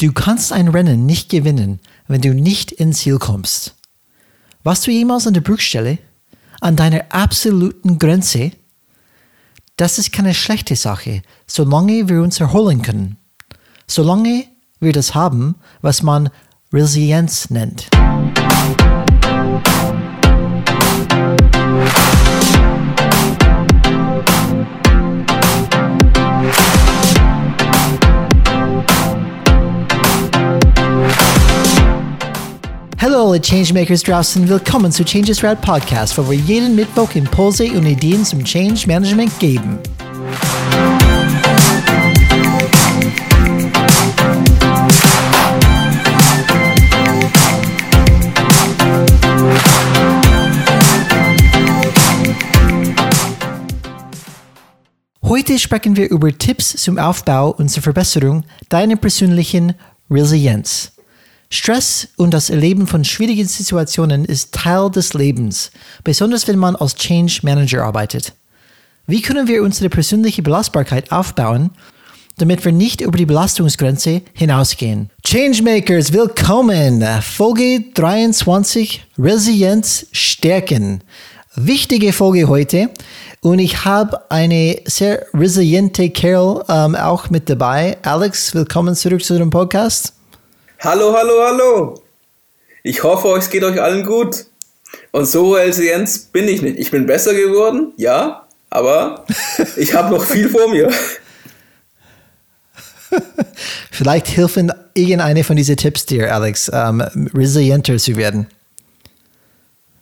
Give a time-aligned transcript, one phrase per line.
[0.00, 1.78] Du kannst ein Rennen nicht gewinnen,
[2.08, 3.74] wenn du nicht ins Ziel kommst.
[4.62, 5.98] Warst du jemals an der Brückstelle?
[6.62, 8.52] An deiner absoluten Grenze?
[9.76, 13.18] Das ist keine schlechte Sache, solange wir uns erholen können.
[13.86, 14.46] Solange
[14.78, 16.30] wir das haben, was man
[16.72, 17.90] Resilienz nennt.
[33.30, 38.24] Hallo Changemakers draußen, willkommen zu Changes Rad Podcast, wo wir jeden Mittwoch Impulse und Ideen
[38.24, 39.78] zum Change Management geben.
[55.22, 59.74] Heute sprechen wir über Tipps zum Aufbau und zur Verbesserung deiner persönlichen
[60.10, 60.99] Resilienz.
[61.52, 65.72] Stress und das Erleben von schwierigen Situationen ist Teil des Lebens,
[66.04, 68.34] besonders wenn man als Change Manager arbeitet.
[69.08, 71.70] Wie können wir unsere persönliche Belastbarkeit aufbauen,
[72.38, 75.10] damit wir nicht über die Belastungsgrenze hinausgehen?
[75.26, 77.04] Changemakers, willkommen!
[77.20, 81.02] Folge 23, Resilienz stärken.
[81.56, 82.90] Wichtige Folge heute
[83.40, 87.98] und ich habe eine sehr resiliente Kerl ähm, auch mit dabei.
[88.02, 90.19] Alex, willkommen zurück zu dem Podcast.
[90.82, 92.02] Hallo, hallo, hallo.
[92.82, 94.46] Ich hoffe, es geht euch allen gut.
[95.10, 96.78] Und so resilient bin ich nicht.
[96.78, 99.26] Ich bin besser geworden, ja, aber
[99.76, 100.90] ich habe noch viel vor mir.
[103.90, 107.02] Vielleicht helfen irgendeine von diesen Tipps dir, Alex, ähm,
[107.34, 108.46] resilienter zu werden.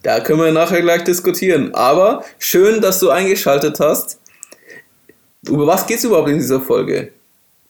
[0.05, 1.75] Da können wir nachher gleich diskutieren.
[1.75, 4.21] Aber schön, dass du eingeschaltet hast.
[5.45, 7.11] Über was geht es überhaupt in dieser Folge?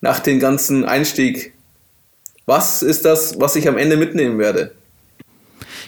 [0.02, 1.54] Nach dem ganzen Einstieg
[2.48, 4.72] was ist das, was ich am Ende mitnehmen werde?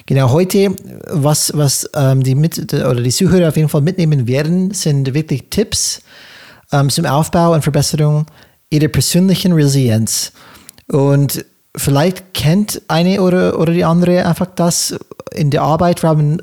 [0.05, 4.73] Genau, heute, was, was ähm, die, Mit oder die Zuhörer auf jeden Fall mitnehmen werden,
[4.75, 6.03] sind wirklich Tipps
[6.71, 8.27] ähm, zum Aufbau und Verbesserung
[8.69, 10.33] ihrer persönlichen Resilienz.
[10.89, 14.95] Und vielleicht kennt eine oder, oder die andere einfach das
[15.33, 16.03] in der Arbeit.
[16.03, 16.43] Wir haben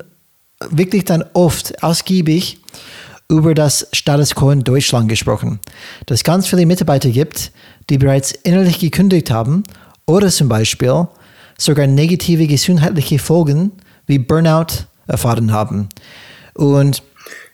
[0.70, 2.58] wirklich dann oft ausgiebig
[3.28, 5.60] über das Status Quo in Deutschland gesprochen.
[6.06, 7.52] Dass es ganz viele Mitarbeiter gibt,
[7.88, 9.62] die bereits innerlich gekündigt haben
[10.08, 11.06] oder zum Beispiel
[11.58, 13.72] sogar negative gesundheitliche Folgen
[14.06, 15.88] wie Burnout erfahren haben.
[16.54, 17.02] Und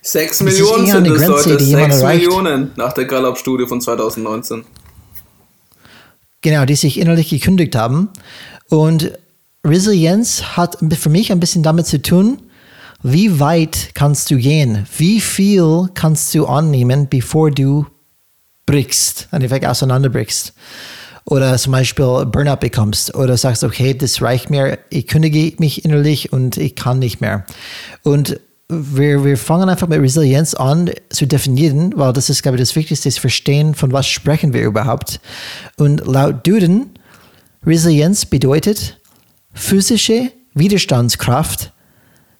[0.01, 4.63] 6 Millionen sind es Grenze, heute, 6 Millionen nach der Gallup-Studie von 2019.
[6.41, 8.09] Genau, die sich innerlich gekündigt haben.
[8.69, 9.11] Und
[9.65, 12.41] Resilienz hat für mich ein bisschen damit zu tun,
[13.03, 14.87] wie weit kannst du gehen?
[14.97, 17.85] Wie viel kannst du annehmen, bevor du
[18.65, 20.53] brichst, einfach auseinanderbrichst?
[21.25, 26.31] Oder zum Beispiel Burnout bekommst oder sagst, okay, das reicht mir, ich kündige mich innerlich
[26.31, 27.45] und ich kann nicht mehr.
[28.03, 32.61] Und wir, wir fangen einfach mit Resilienz an zu definieren, weil das ist, glaube ich,
[32.61, 35.19] das Wichtigste, das Verstehen, von was sprechen wir überhaupt.
[35.77, 36.91] Und laut Duden,
[37.65, 38.99] Resilienz bedeutet
[39.53, 41.71] physische Widerstandskraft,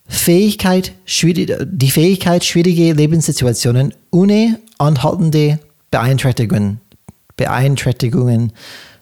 [0.07, 5.59] Fähigkeit, die Fähigkeit, schwierige Lebenssituationen ohne anhaltende
[5.89, 6.79] Beeinträchtigungen
[7.37, 8.53] Beeinträchtigungen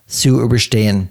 [0.07, 1.09] zu überstehen.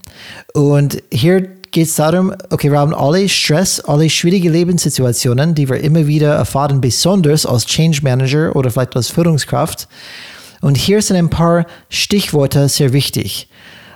[0.54, 5.80] Und hier geht es darum, okay, wir haben alle Stress, alle schwierige Lebenssituationen, die wir
[5.80, 9.88] immer wieder erfahren, besonders als Change Manager oder vielleicht als Führungskraft.
[10.60, 13.48] Und hier sind ein paar Stichworte sehr wichtig.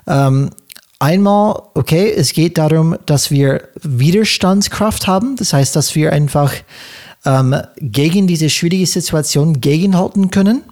[0.07, 0.51] Ähm,
[0.99, 5.37] einmal, okay, es geht darum, dass wir Widerstandskraft haben.
[5.37, 6.53] Das heißt, dass wir einfach
[7.27, 10.63] ähm, gegen diese schwierige Situation gegenhalten können.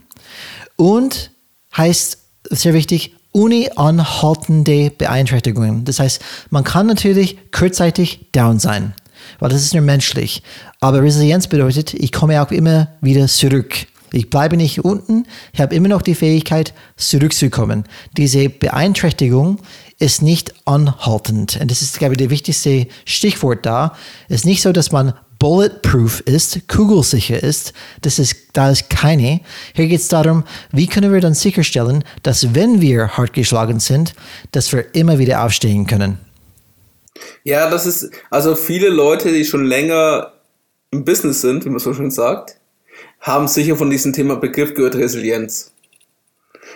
[0.77, 1.31] Und
[1.77, 5.85] heißt sehr wichtig, ohne anhaltende Beeinträchtigungen.
[5.85, 8.95] Das heißt, man kann natürlich kurzzeitig down sein,
[9.41, 10.43] weil das ist nur menschlich.
[10.81, 13.87] Aber Resilienz bedeutet, ich komme auch immer wieder zurück.
[14.13, 17.85] Ich bleibe nicht unten, ich habe immer noch die Fähigkeit, zurückzukommen.
[18.17, 19.59] Diese Beeinträchtigung
[19.99, 21.59] ist nicht anhaltend.
[21.61, 23.97] Und das ist, glaube ich, der wichtigste Stichwort da.
[24.29, 29.41] Es ist nicht so, dass man bulletproof ist, kugelsicher ist, das ist, da ist keine.
[29.75, 34.15] Hier geht es darum, wie können wir dann sicherstellen, dass wenn wir hart geschlagen sind,
[34.53, 36.19] dass wir immer wieder aufstehen können.
[37.43, 40.33] Ja, das ist, also viele Leute, die schon länger
[40.91, 42.57] im Business sind, wie man so schön sagt,
[43.21, 45.73] haben sicher von diesem Thema Begriff gehört, Resilienz.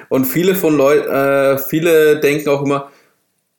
[0.09, 2.91] Und viele von Leuten, äh, viele denken auch immer,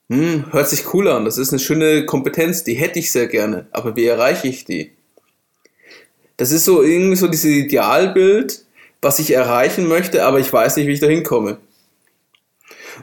[0.09, 3.67] hm, hört sich cool an, das ist eine schöne Kompetenz, die hätte ich sehr gerne,
[3.71, 4.91] aber wie erreiche ich die?
[6.37, 8.65] Das ist so irgendwie so dieses Idealbild,
[9.01, 11.57] was ich erreichen möchte, aber ich weiß nicht, wie ich da hinkomme.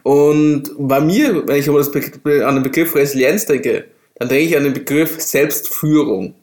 [0.02, 3.86] Und bei mir, wenn ich an den Begriff Resilienz denke,
[4.16, 6.34] dann denke ich an den Begriff Selbstführung.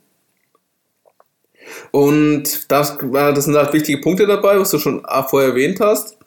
[1.92, 6.18] Und das, das sind halt wichtige Punkte dabei, was du schon vorher erwähnt hast.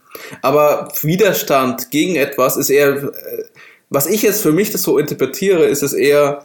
[0.43, 3.45] Aber Widerstand gegen etwas ist eher, äh,
[3.97, 6.45] was ich jetzt für mich das so interpretiere, ist es eher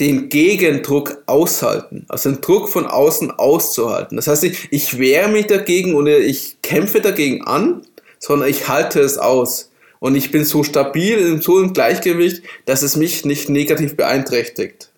[0.00, 4.16] den Gegendruck aushalten, also den Druck von außen auszuhalten.
[4.16, 7.82] Das heißt, ich, ich wehre mich dagegen und ich kämpfe dagegen an,
[8.18, 9.70] sondern ich halte es aus.
[10.00, 14.90] Und ich bin so stabil, so im Gleichgewicht, dass es mich nicht negativ beeinträchtigt.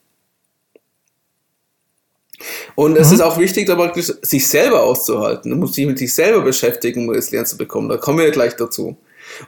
[2.77, 3.15] Und es mhm.
[3.17, 5.51] ist auch wichtig, aber sich selber auszuhalten.
[5.51, 7.91] Du musst dich mit sich selber beschäftigen, um es lernen zu bekommen.
[7.91, 8.97] Da kommen wir gleich dazu.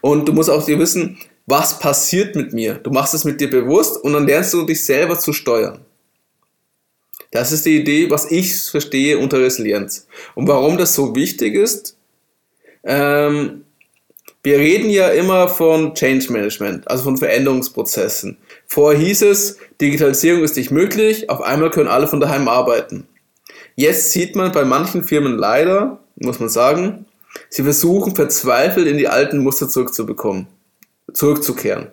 [0.02, 2.74] Und du musst auch dir wissen, was passiert mit mir.
[2.74, 5.84] Du machst es mit dir bewusst und dann lernst du dich selber zu steuern.
[7.30, 10.06] Das ist die Idee, was ich verstehe unter Resilienz.
[10.34, 11.96] Und warum das so wichtig ist,
[12.84, 13.64] ähm,
[14.42, 18.36] wir reden ja immer von Change Management, also von Veränderungsprozessen.
[18.66, 23.06] Vorher hieß es, Digitalisierung ist nicht möglich, auf einmal können alle von daheim arbeiten.
[23.76, 27.06] Jetzt sieht man bei manchen Firmen leider, muss man sagen,
[27.48, 30.48] sie versuchen verzweifelt in die alten Muster zurückzubekommen
[31.12, 31.88] zurückzukehren.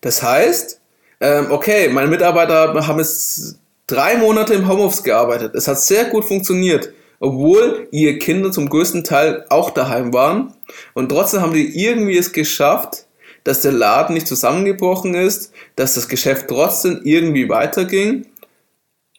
[0.00, 0.80] Das heißt,
[1.20, 5.54] ähm, okay, meine Mitarbeiter haben jetzt drei Monate im Homeoffice gearbeitet.
[5.54, 10.54] Es hat sehr gut funktioniert, obwohl ihre Kinder zum größten Teil auch daheim waren.
[10.94, 13.06] Und trotzdem haben die irgendwie es geschafft,
[13.44, 18.26] dass der Laden nicht zusammengebrochen ist, dass das Geschäft trotzdem irgendwie weiterging.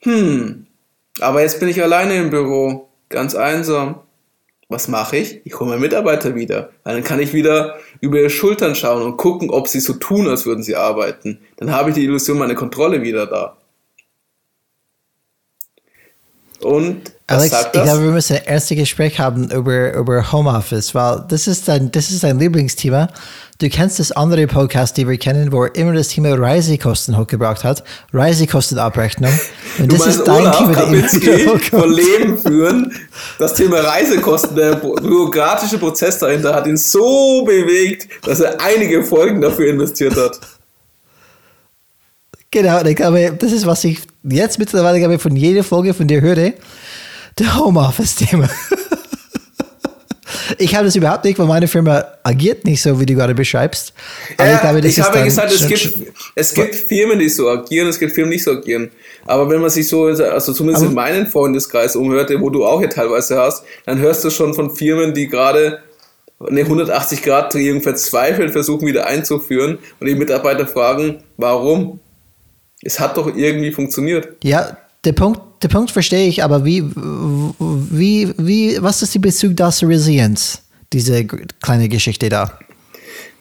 [0.03, 0.67] Hm,
[1.19, 4.01] aber jetzt bin ich alleine im Büro, ganz einsam
[4.69, 5.41] was mache ich?
[5.45, 6.69] Ich hole meine Mitarbeiter wieder.
[6.83, 10.27] Weil dann kann ich wieder über ihre Schultern schauen und gucken, ob sie so tun,
[10.27, 11.39] als würden sie arbeiten.
[11.57, 13.57] Dann habe ich die Illusion, meine Kontrolle wieder da.
[16.61, 21.47] Und Alex, ich glaube, wir müssen ein erstes Gespräch haben über, über Homeoffice, weil das
[21.47, 23.07] ist dein, das ist dein Lieblingsthema.
[23.59, 27.63] Du kennst das andere Podcast, die wir kennen, wo er immer das Thema Reisekosten hochgebracht
[27.63, 27.83] hat.
[28.13, 29.31] Reisekostenabrechnung.
[29.79, 32.95] Und das ist dein Olaf Thema, Kapinski von Leben führen.
[33.37, 39.41] Das Thema Reisekosten, der bürokratische Prozess dahinter hat ihn so bewegt, dass er einige Folgen
[39.41, 40.39] dafür investiert hat.
[42.51, 46.07] Genau, ich glaube, das ist, was ich jetzt mittlerweile, glaube ich, von jeder Folge von
[46.07, 46.53] dir höre.
[47.37, 48.49] Der Homeoffice-Thema.
[50.57, 53.93] Ich habe das überhaupt nicht, weil meine Firma agiert nicht so, wie du gerade beschreibst.
[54.37, 55.95] Aber ja, ich glaube, ich habe gesagt, es gibt,
[56.35, 58.89] es gibt Firmen, die so agieren, es gibt Firmen, die nicht so agieren.
[59.25, 62.89] Aber wenn man sich so, also zumindest in meinen Freundeskreis umhört, wo du auch hier
[62.89, 65.79] teilweise hast, dann hörst du schon von Firmen, die gerade
[66.39, 71.99] eine 180-Grad-Drehung verzweifelt versuchen wieder einzuführen und die Mitarbeiter fragen, warum?
[72.81, 74.37] Es hat doch irgendwie funktioniert.
[74.43, 79.55] Ja, der Punkt, der Punkt verstehe ich, aber wie, wie, wie, was ist die Bezug
[79.57, 80.61] da zur Resilienz?
[80.91, 81.25] Diese
[81.61, 82.57] kleine Geschichte da.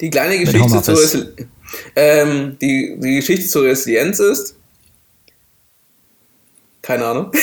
[0.01, 1.49] Die kleine Geschichte zur Resilienz.
[1.95, 4.55] Ähm, die, die Geschichte zur Resilienz ist.
[6.83, 7.33] Keine Ahnung.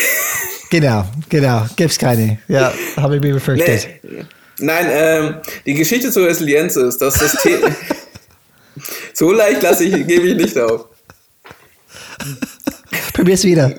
[0.71, 1.68] Genau, genau.
[1.75, 2.39] Gibt's keine.
[2.47, 3.88] Ja, habe ich mir befürchtet.
[4.03, 4.25] Nee,
[4.57, 7.74] nein, ähm, die Geschichte zur Resilienz ist, dass das Thema.
[9.13, 10.88] so leicht lasse ich, gebe ich nicht auf.
[13.13, 13.74] Probier's wieder.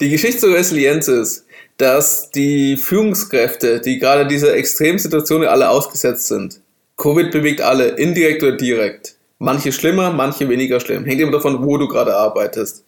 [0.00, 1.44] Die Geschichte zur Resilienz ist,
[1.76, 6.60] dass die Führungskräfte, die gerade dieser Extremsituation alle ausgesetzt sind,
[6.96, 9.16] Covid bewegt alle, indirekt oder direkt.
[9.38, 11.04] Manche schlimmer, manche weniger schlimm.
[11.04, 12.84] Hängt immer davon, wo du gerade arbeitest.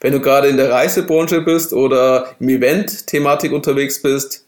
[0.00, 4.46] Wenn du gerade in der Reisebranche bist oder im Event-Thematik unterwegs bist,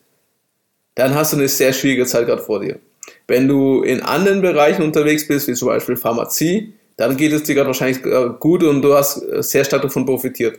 [0.95, 2.79] dann hast du eine sehr schwierige Zeit gerade vor dir.
[3.27, 7.55] Wenn du in anderen Bereichen unterwegs bist, wie zum Beispiel Pharmazie, dann geht es dir
[7.55, 10.59] gerade wahrscheinlich äh, gut und du hast äh, sehr stark davon profitiert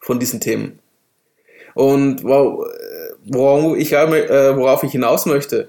[0.00, 0.78] von diesen Themen.
[1.74, 5.68] Und worauf ich, äh, worauf ich hinaus möchte,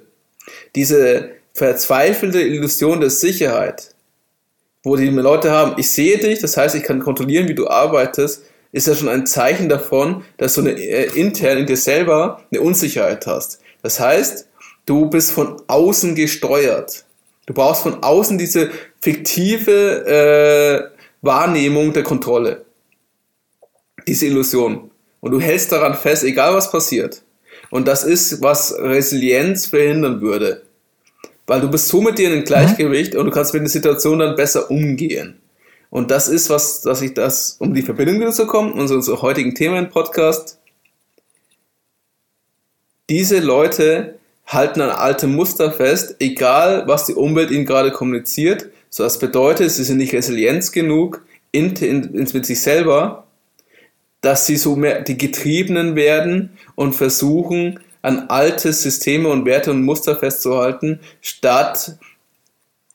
[0.75, 3.95] diese verzweifelte Illusion der Sicherheit,
[4.83, 8.43] wo die Leute haben, ich sehe dich, das heißt, ich kann kontrollieren, wie du arbeitest,
[8.71, 12.61] ist ja schon ein Zeichen davon, dass du eine, äh, intern in dir selber eine
[12.61, 13.59] Unsicherheit hast.
[13.81, 14.47] Das heißt,
[14.85, 17.05] du bist von außen gesteuert.
[17.49, 18.69] Du brauchst von außen diese
[19.01, 22.63] fiktive äh, Wahrnehmung der Kontrolle
[24.05, 24.91] diese Illusion.
[25.19, 27.23] Und du hältst daran fest, egal was passiert.
[27.71, 30.61] Und das ist, was Resilienz verhindern würde.
[31.47, 33.19] Weil du bist so mit dir in Gleichgewicht mhm.
[33.19, 35.39] und du kannst mit der Situation dann besser umgehen.
[35.89, 39.55] Und das ist, was, dass ich das, um die Verbindung wieder zu kommen, unser heutigen
[39.55, 40.59] Thema im Podcast.
[43.09, 44.18] Diese Leute
[44.49, 48.69] halten an altem Muster fest, egal was die Umwelt ihnen gerade kommuniziert.
[48.89, 53.25] So, das bedeutet, sie sind nicht resilient genug in, in, mit sich selber
[54.21, 59.83] dass sie so mehr die Getriebenen werden und versuchen, an alte Systeme und Werte und
[59.83, 61.97] Muster festzuhalten, statt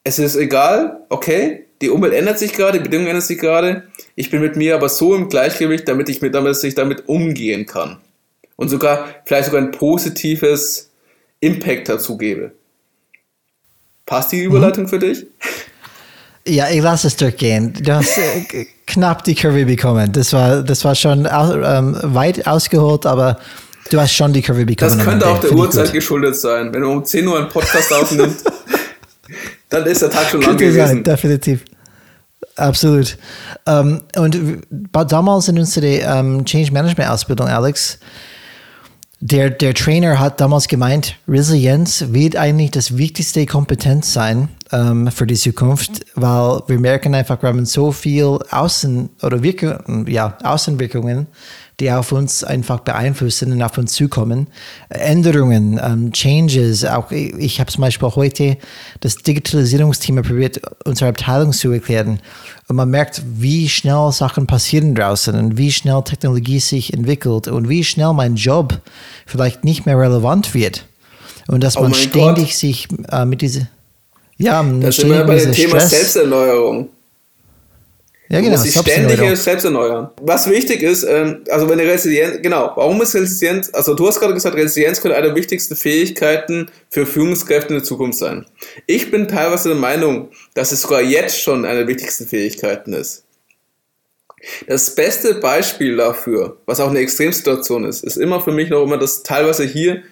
[0.03, 3.85] es ist egal, okay, die Umwelt ändert sich gerade, die Bedingungen ändern sich gerade,
[4.17, 7.67] ich bin mit mir aber so im Gleichgewicht, damit ich, mit, damit ich damit umgehen
[7.67, 7.99] kann.
[8.57, 10.91] Und sogar, vielleicht sogar ein positives
[11.41, 12.53] Impact dazu gebe.
[14.07, 14.89] Passt die Überleitung mhm.
[14.89, 15.27] für dich?
[16.47, 17.73] Ja, ich lasse es durchgehen.
[17.73, 20.13] Du hast äh, knapp die Kurve bekommen.
[20.13, 23.39] Das war, das war schon ähm, weit ausgeholt, aber
[23.91, 24.99] du hast schon die Kurve bekommen.
[24.99, 26.73] Das könnte auch der Uhrzeit geschuldet sein.
[26.75, 28.37] Wenn man um 10 Uhr einen Podcast aufnimmt,
[29.71, 30.87] dann ist der Tag schon lang gewesen.
[30.87, 31.65] Sein, definitiv.
[32.57, 33.17] Absolut.
[33.67, 34.39] Ähm, und
[34.91, 37.99] damals in unserer ähm, Change Management Ausbildung, Alex,
[39.25, 45.27] der, der Trainer hat damals gemeint, Resilienz wird eigentlich das wichtigste Kompetenz sein ähm, für
[45.27, 51.27] die Zukunft, weil wir merken einfach, wir haben so viel Außen- oder Wirkung, ja, Außenwirkungen,
[51.81, 54.47] die auf uns einfach beeinflussen und auf uns zukommen.
[54.89, 58.57] Änderungen, ähm, Changes, auch ich habe zum Beispiel heute
[59.01, 62.21] das Digitalisierungsthema probiert, unsere Abteilung zu erklären.
[62.69, 67.69] Und man merkt, wie schnell Sachen passieren draußen und wie schnell Technologie sich entwickelt und
[67.69, 68.81] wie schnell mein Job
[69.27, 70.87] vielleicht nicht mehr relevant wird.
[71.49, 72.55] Und dass oh man ständig Gott.
[72.55, 73.69] sich äh, mit diese
[74.37, 75.91] ja, das sind wir bei dem Thema Stress.
[75.91, 76.89] Selbsterneuerung.
[78.35, 78.57] Ja, genau.
[78.57, 80.11] Du musst dich ständig selbst erneuern.
[80.21, 84.19] Was wichtig ist, ähm, also wenn die Resilienz, genau, warum ist Resilienz, also du hast
[84.19, 88.45] gerade gesagt, Resilienz könnte eine der wichtigsten Fähigkeiten für Führungskräfte in der Zukunft sein.
[88.89, 93.23] Ich bin teilweise der Meinung, dass es sogar jetzt schon eine der wichtigsten Fähigkeiten ist.
[94.67, 98.99] Das beste Beispiel dafür, was auch eine Extremsituation ist, ist immer für mich noch immer
[98.99, 100.03] das teilweise hier,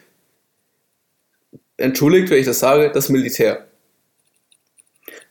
[1.76, 3.66] entschuldigt, wenn ich das sage, das Militär.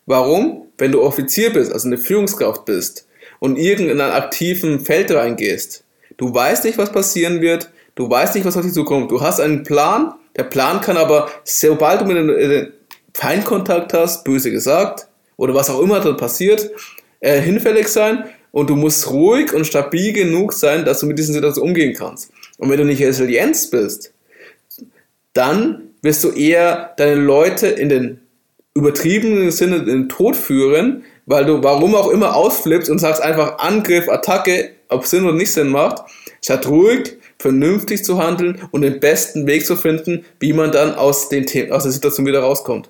[0.06, 0.68] Warum?
[0.82, 3.08] Wenn du Offizier bist, also eine Führungskraft bist
[3.38, 5.84] und irgendeinen aktiven Feld reingehst,
[6.18, 9.12] du weißt nicht, was passieren wird, du weißt nicht, was auf dich zukommt.
[9.12, 12.74] Du hast einen Plan, der Plan kann aber, sobald du mit dem
[13.14, 15.06] Feindkontakt hast, böse gesagt,
[15.38, 16.72] oder was auch immer dann passiert,
[17.20, 21.36] äh, hinfällig sein und du musst ruhig und stabil genug sein, dass du mit diesen
[21.36, 22.32] Situationen umgehen kannst.
[22.58, 24.14] Und wenn du nicht Resilienz bist,
[25.34, 28.22] dann wirst du eher deine Leute in den
[28.74, 33.60] übertriebenen Sinne in den Tod führen, weil du warum auch immer ausflippst und sagst einfach
[33.60, 36.04] Angriff, Attacke, ob Sinn oder nicht Sinn macht,
[36.42, 41.30] statt ruhig, vernünftig zu handeln und den besten Weg zu finden, wie man dann aus,
[41.30, 42.90] den aus der Situation wieder rauskommt.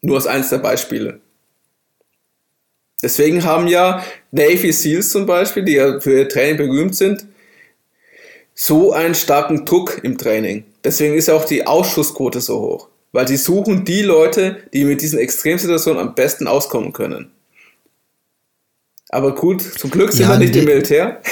[0.00, 1.20] Nur als eins der Beispiele.
[3.02, 7.26] Deswegen haben ja Navy SEALs zum Beispiel, die ja für ihr Training berühmt sind,
[8.54, 10.64] so einen starken Druck im Training.
[10.82, 15.18] Deswegen ist auch die Ausschussquote so hoch weil sie suchen die Leute, die mit diesen
[15.18, 17.30] Extremsituationen am besten auskommen können.
[19.08, 21.22] Aber gut, zum Glück sind ja, wir nicht die, im Militär.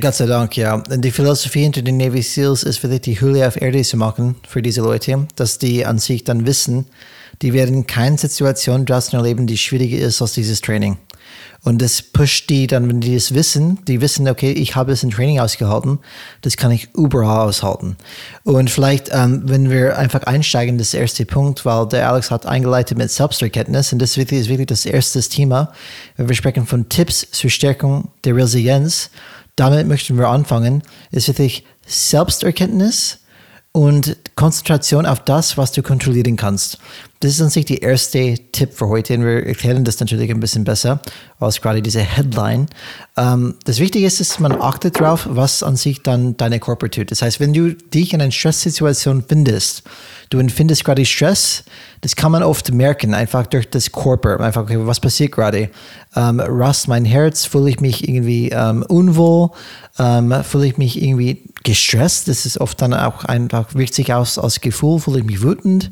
[0.00, 0.78] Gott sei Dank, ja.
[0.78, 4.62] Die Philosophie hinter den Navy SEALs ist wirklich die Hülle auf Erde zu machen für
[4.62, 6.86] diese Leute, dass die an sich dann wissen,
[7.42, 10.96] die werden keine Situation draußen erleben, die schwieriger ist als dieses Training.
[11.64, 15.04] Und das pusht die dann, wenn die das wissen, die wissen, okay, ich habe es
[15.04, 16.00] im Training ausgehalten,
[16.40, 17.96] das kann ich überall aushalten.
[18.42, 22.98] Und vielleicht, ähm, wenn wir einfach einsteigen, das erste Punkt, weil der Alex hat eingeleitet
[22.98, 25.72] mit Selbsterkenntnis und das ist wirklich das erste Thema.
[26.16, 29.10] Wenn wir sprechen von Tipps zur Stärkung der Resilienz,
[29.54, 33.18] damit möchten wir anfangen, ist wirklich Selbsterkenntnis
[33.72, 36.78] und Konzentration auf das, was du kontrollieren kannst.
[37.22, 40.40] Das ist an sich der erste Tipp für heute und wir erklären das natürlich ein
[40.40, 41.00] bisschen besser
[41.38, 42.66] als gerade diese Headline.
[43.16, 47.12] Ähm, das Wichtige ist, dass man achtet darauf, was an sich dann deine Körper tut.
[47.12, 49.84] Das heißt, wenn du dich in einer Stresssituation findest,
[50.32, 51.64] du empfindest gerade Stress,
[52.00, 54.40] das kann man oft merken, einfach durch das Körper.
[54.40, 55.70] Einfach, okay, was passiert gerade?
[56.16, 57.44] Ähm, rast mein Herz?
[57.44, 59.50] Fühle ich mich irgendwie ähm, unwohl?
[59.98, 62.28] Ähm, fühle ich mich irgendwie gestresst?
[62.28, 65.90] Das ist oft dann auch einfach, wirkt sich aus als Gefühl, fühle ich mich wütend.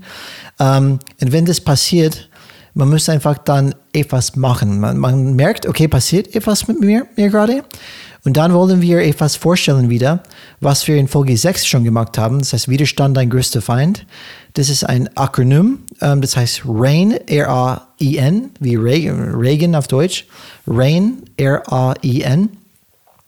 [0.58, 2.28] Ähm, und wenn das passiert,
[2.72, 4.80] man muss einfach dann etwas machen.
[4.80, 7.64] Man, man merkt, okay, passiert etwas mit mir, mir gerade.
[8.24, 10.22] Und dann wollen wir etwas vorstellen wieder,
[10.60, 12.38] was wir in Folge 6 schon gemacht haben.
[12.40, 14.06] Das heißt, Widerstand, dein größter Feind.
[14.54, 15.80] Das ist ein Akronym.
[16.00, 20.26] Ähm, das heißt RAIN, R-A-I-N, wie Reagan auf Deutsch.
[20.66, 22.50] RAIN, R-A-I-N.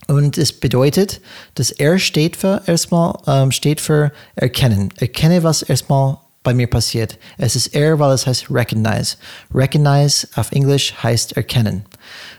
[0.09, 1.21] Und es bedeutet,
[1.55, 4.91] dass R steht für erstmal, ähm, steht für erkennen.
[4.99, 7.19] Erkenne, was erstmal bei mir passiert.
[7.39, 9.17] Es ist R, weil es heißt recognize.
[9.55, 11.85] Recognize auf Englisch heißt erkennen.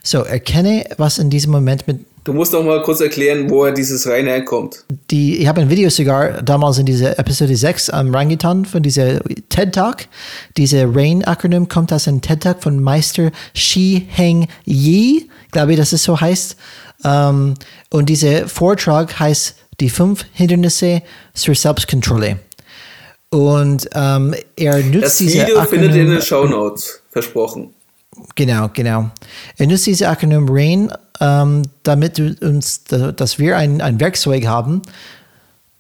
[0.03, 2.05] So, erkenne, was in diesem Moment mit.
[2.24, 4.86] Du musst doch mal kurz erklären, woher dieses rein herkommt.
[5.12, 9.20] Die, ich habe ein Video sogar damals in dieser Episode 6 ähm, reingetan von dieser
[9.50, 10.06] TED Talk.
[10.56, 15.92] Diese RAIN-Akronym kommt aus einem TED Talk von Meister Shi Heng Yi, glaube ich, dass
[15.92, 16.56] es so heißt.
[17.03, 17.56] Ähm,
[17.89, 21.01] und dieser Vortrag heißt die fünf Hindernisse
[21.34, 22.39] zur Selbstkontrolle.
[23.32, 27.01] Und ähm, er nutzt Das diese Video findet ihr in den Show Notes.
[27.12, 27.74] Versprochen.
[28.36, 29.10] Genau, genau.
[29.58, 34.82] Er nutzt diese Akronym RAIN, ähm, damit uns, dass wir ein, ein Werkzeug haben,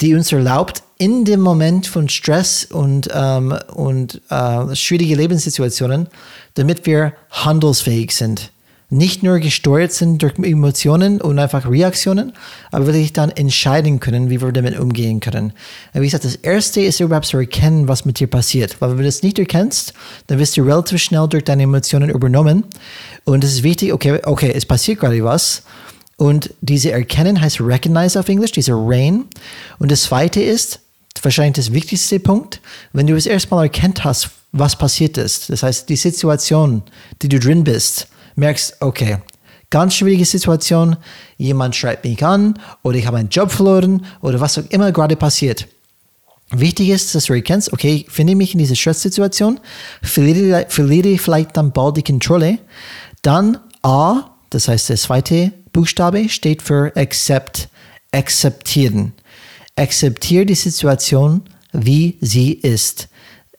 [0.01, 6.07] die uns erlaubt, in dem Moment von Stress und, ähm, und äh, schwierige Lebenssituationen,
[6.55, 8.51] damit wir handelsfähig sind.
[8.93, 12.31] Nicht nur gesteuert sind durch Emotionen und einfach Reaktionen,
[12.71, 15.53] aber wirklich dann entscheiden können, wie wir damit umgehen können.
[15.93, 18.79] Wie gesagt, das Erste ist überhaupt zu erkennen, was mit dir passiert.
[18.79, 19.93] Weil wenn du das nicht erkennst,
[20.27, 22.65] dann wirst du relativ schnell durch deine Emotionen übernommen.
[23.23, 25.63] Und es ist wichtig, okay, okay, es passiert gerade was.
[26.17, 29.25] Und diese Erkennen heißt Recognize auf Englisch, diese Rain.
[29.79, 30.81] Und das Zweite ist,
[31.23, 35.49] wahrscheinlich das wichtigste Punkt, wenn du es erstmal erkennt hast, was passiert ist.
[35.49, 36.83] Das heißt, die Situation,
[37.23, 39.17] die du drin bist, merkst, okay,
[39.69, 40.97] ganz schwierige Situation,
[41.37, 45.15] jemand schreibt mich an oder ich habe einen Job verloren oder was auch immer gerade
[45.15, 45.67] passiert.
[46.51, 49.59] Wichtig ist, dass du erkennst, okay, ich finde mich in dieser Stresssituation,
[50.03, 52.59] verliere, verliere vielleicht dann bald die Kontrolle.
[53.23, 57.69] Dann A, das heißt der zweite Buchstabe, steht für Accept,
[58.11, 59.13] akzeptieren.
[59.75, 63.09] Akzeptiere die Situation, wie sie ist.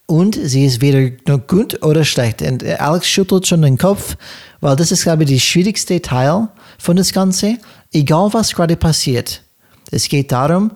[0.07, 2.43] Und sie ist weder gut oder schlecht.
[2.43, 4.17] Und Alex schüttelt schon den Kopf,
[4.65, 7.59] weil das ist, glaube ich, der schwierigste Teil von das Ganze.
[7.93, 9.43] Egal, was gerade passiert.
[9.91, 10.71] Es geht darum,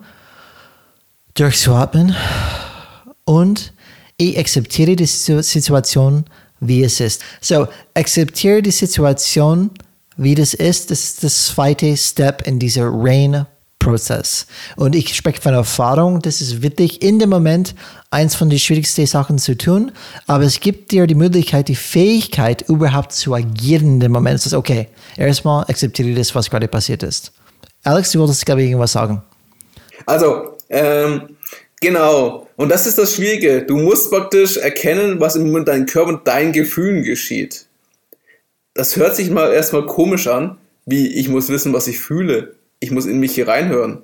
[1.33, 2.15] durchzuatmen
[3.25, 3.73] und
[4.17, 6.25] ich akzeptiere die Situ- Situation,
[6.59, 7.23] wie es ist.
[7.41, 9.71] So, akzeptiere die Situation,
[10.17, 10.91] wie das ist.
[10.91, 12.91] Das ist das zweite Step in dieser
[13.79, 14.45] Rain-Prozess.
[14.75, 16.21] Und ich spreche von Erfahrung.
[16.21, 17.75] Das ist wirklich in dem Moment
[18.11, 19.91] eins von den schwierigsten Sachen zu tun.
[20.27, 24.39] Aber es gibt dir die Möglichkeit, die Fähigkeit, überhaupt zu agieren in dem Moment.
[24.39, 24.87] Es ist okay.
[25.17, 27.31] Erstmal akzeptiere das, was gerade passiert ist.
[27.83, 29.21] Alex, du wolltest, glaube ich, irgendwas sagen.
[30.05, 31.37] Also, ähm,
[31.79, 32.47] genau.
[32.55, 33.63] Und das ist das Schwierige.
[33.63, 37.65] Du musst praktisch erkennen, was im Moment deinem Körper und deinen Gefühlen geschieht.
[38.73, 42.58] Das hört sich mal erstmal komisch an, wie ich muss wissen, was ich fühle.
[42.79, 44.03] Ich muss in mich hier reinhören.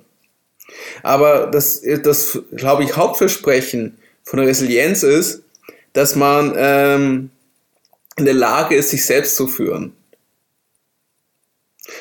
[1.02, 5.42] Aber das, das glaube ich, Hauptversprechen von Resilienz ist,
[5.92, 7.30] dass man ähm,
[8.16, 9.92] in der Lage ist, sich selbst zu führen.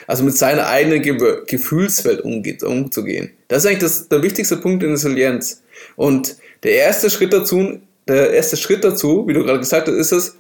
[0.08, 3.32] Also mit seiner eigenen Ge Gefühlswelt umgeht, umzugehen.
[3.48, 5.62] Das ist eigentlich das, der wichtigste Punkt in Resilienz.
[5.96, 10.12] Und der erste Schritt dazu, der erste Schritt dazu, wie du gerade gesagt hast, ist
[10.12, 10.38] es,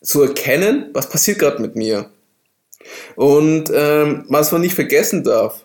[0.00, 2.10] zu erkennen, was passiert gerade mit mir.
[3.16, 5.64] Und ähm, was man nicht vergessen darf,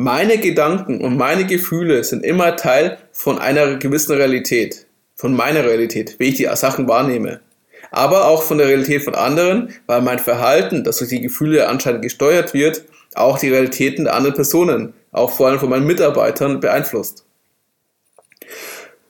[0.00, 6.16] meine Gedanken und meine Gefühle sind immer Teil von einer gewissen Realität, von meiner Realität,
[6.18, 7.40] wie ich die Sachen wahrnehme.
[7.90, 12.00] Aber auch von der Realität von anderen, weil mein Verhalten, das durch die Gefühle anscheinend
[12.00, 12.82] gesteuert wird,
[13.14, 17.26] auch die Realitäten der anderen Personen, auch vor allem von meinen Mitarbeitern beeinflusst.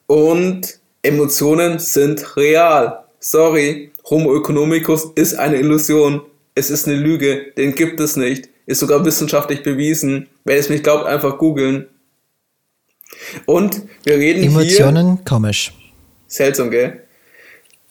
[0.08, 3.04] Und Emotionen sind real.
[3.20, 6.22] Sorry, Homo economicus ist eine Illusion.
[6.56, 8.49] Es ist eine Lüge, den gibt es nicht.
[8.70, 10.28] Ist sogar wissenschaftlich bewiesen.
[10.44, 11.88] Wer es nicht glaubt, einfach googeln.
[13.44, 15.24] Und wir reden Emotionen, hier...
[15.24, 15.72] komisch.
[16.28, 17.02] Seltsam, gell?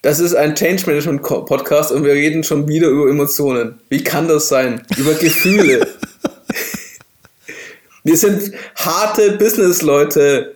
[0.04, 3.82] Das ist ein Change Management Podcast und wir reden schon wieder über Emotionen.
[3.89, 4.82] Wie kann das sein?
[4.96, 5.86] Über Gefühle.
[8.06, 10.56] wir sind harte Business-Leute.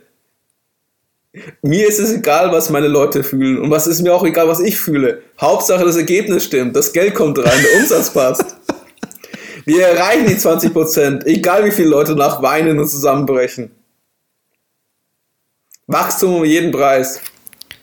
[1.61, 4.61] Mir ist es egal, was meine Leute fühlen und was ist mir auch egal, was
[4.61, 5.21] ich fühle.
[5.41, 8.55] Hauptsache das Ergebnis stimmt, das Geld kommt rein, der Umsatz passt.
[9.65, 13.71] Wir erreichen die 20%, egal wie viele Leute nach weinen und zusammenbrechen.
[15.87, 17.21] Wachstum um jeden Preis.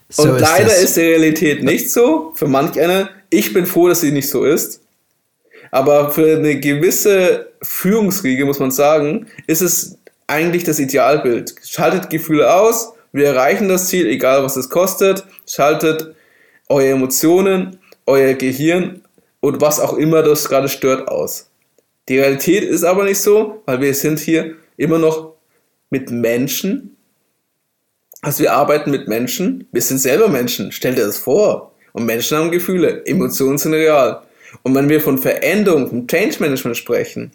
[0.08, 0.82] So und ist leider das.
[0.82, 3.10] ist die Realität nicht so, für manch eine.
[3.30, 4.80] Ich bin froh, dass sie nicht so ist.
[5.70, 11.54] Aber für eine gewisse Führungsriege, muss man sagen, ist es eigentlich das Idealbild.
[11.64, 15.24] Schaltet Gefühle aus, wir erreichen das Ziel, egal was es kostet.
[15.46, 16.14] Schaltet
[16.68, 19.02] eure Emotionen, euer Gehirn
[19.40, 21.49] und was auch immer das gerade stört aus.
[22.08, 25.34] Die Realität ist aber nicht so, weil wir sind hier immer noch
[25.90, 26.96] mit Menschen.
[28.22, 29.68] Also wir arbeiten mit Menschen.
[29.72, 30.72] Wir sind selber Menschen.
[30.72, 31.74] Stell dir das vor.
[31.92, 33.04] Und Menschen haben Gefühle.
[33.06, 34.22] Emotionen sind real.
[34.62, 37.32] Und wenn wir von Veränderung, vom Change Management sprechen,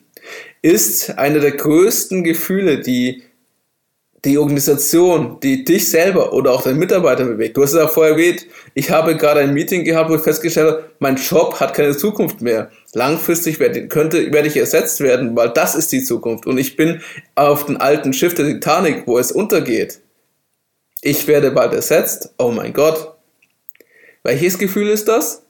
[0.61, 3.23] ist eine der größten Gefühle, die
[4.25, 7.55] die Organisation, die dich selber oder auch deinen Mitarbeiter bewegt.
[7.55, 10.67] Du hast es auch vorher erwähnt, ich habe gerade ein Meeting gehabt, wo ich festgestellt
[10.67, 12.71] habe, mein Job hat keine Zukunft mehr.
[12.93, 16.47] Langfristig werde, könnte, werde ich ersetzt werden, weil das ist die Zukunft.
[16.47, 17.01] Und ich bin
[17.35, 20.01] auf dem alten Schiff der Titanic, wo es untergeht.
[21.01, 22.33] Ich werde bald ersetzt.
[22.39, 23.13] Oh mein Gott.
[24.23, 25.44] Welches Gefühl ist das?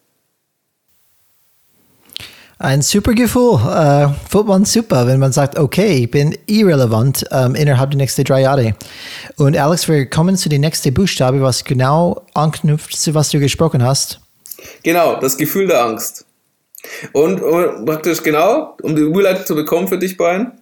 [2.57, 3.59] Ein super Gefühl.
[3.67, 8.23] Äh, fühlt man super, wenn man sagt, okay, ich bin irrelevant ähm, innerhalb der nächsten
[8.23, 8.75] drei Jahre.
[9.35, 13.83] Und Alex, wir kommen zu den nächsten Buchstabe, was genau anknüpft zu was du gesprochen
[13.83, 14.21] hast.
[14.83, 16.25] Genau, das Gefühl der Angst.
[17.11, 20.53] Und, und praktisch genau, um die Überleitung zu bekommen für dich, Brian,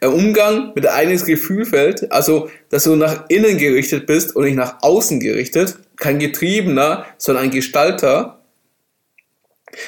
[0.00, 4.76] ein Umgang mit eigenes Gefühlfeld, also dass du nach innen gerichtet bist und nicht nach
[4.80, 8.35] außen gerichtet, kein Getriebener, sondern ein Gestalter,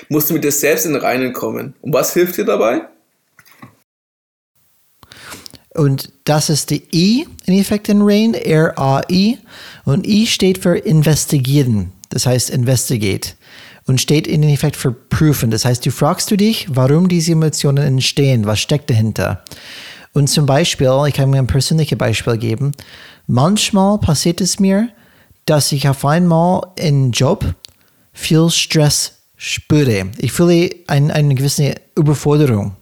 [0.08, 1.74] musst du mit dir selbst in den Reinen kommen.
[1.80, 2.82] Und was hilft dir dabei?
[5.74, 9.38] Und das ist die I in Effekt in Rain, R-A-I.
[9.84, 13.34] Und I steht für investigieren, das heißt investigate.
[13.86, 15.50] Und steht in Effekt für prüfen.
[15.50, 19.44] Das heißt, du fragst du dich, warum diese Emotionen entstehen, was steckt dahinter.
[20.12, 22.72] Und zum Beispiel, ich kann mir ein persönliches Beispiel geben.
[23.26, 24.88] Manchmal passiert es mir,
[25.46, 27.44] dass ich auf einmal im Job
[28.12, 30.10] viel Stress spüre.
[30.18, 32.76] Ich fühle ein, eine gewisse Überforderung.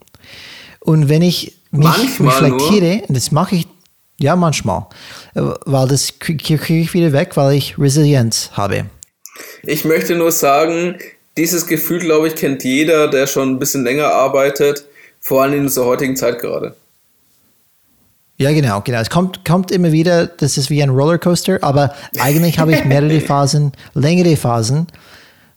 [0.80, 3.68] Und wenn ich mich Manchmal reflektiere, und das mache ich
[4.18, 4.86] ja manchmal,
[5.34, 8.86] äh, weil das kriege ich wieder weg, weil ich Resilienz habe.
[9.62, 10.98] Ich möchte nur sagen,
[11.36, 14.86] dieses Gefühl, glaube ich, kennt jeder, der schon ein bisschen länger arbeitet,
[15.20, 16.74] vor allem in unserer heutigen Zeit gerade.
[18.38, 19.00] Ja, genau, genau.
[19.00, 23.20] Es kommt, kommt immer wieder, das ist wie ein Rollercoaster, aber eigentlich habe ich mehrere
[23.22, 24.86] Phasen, längere Phasen,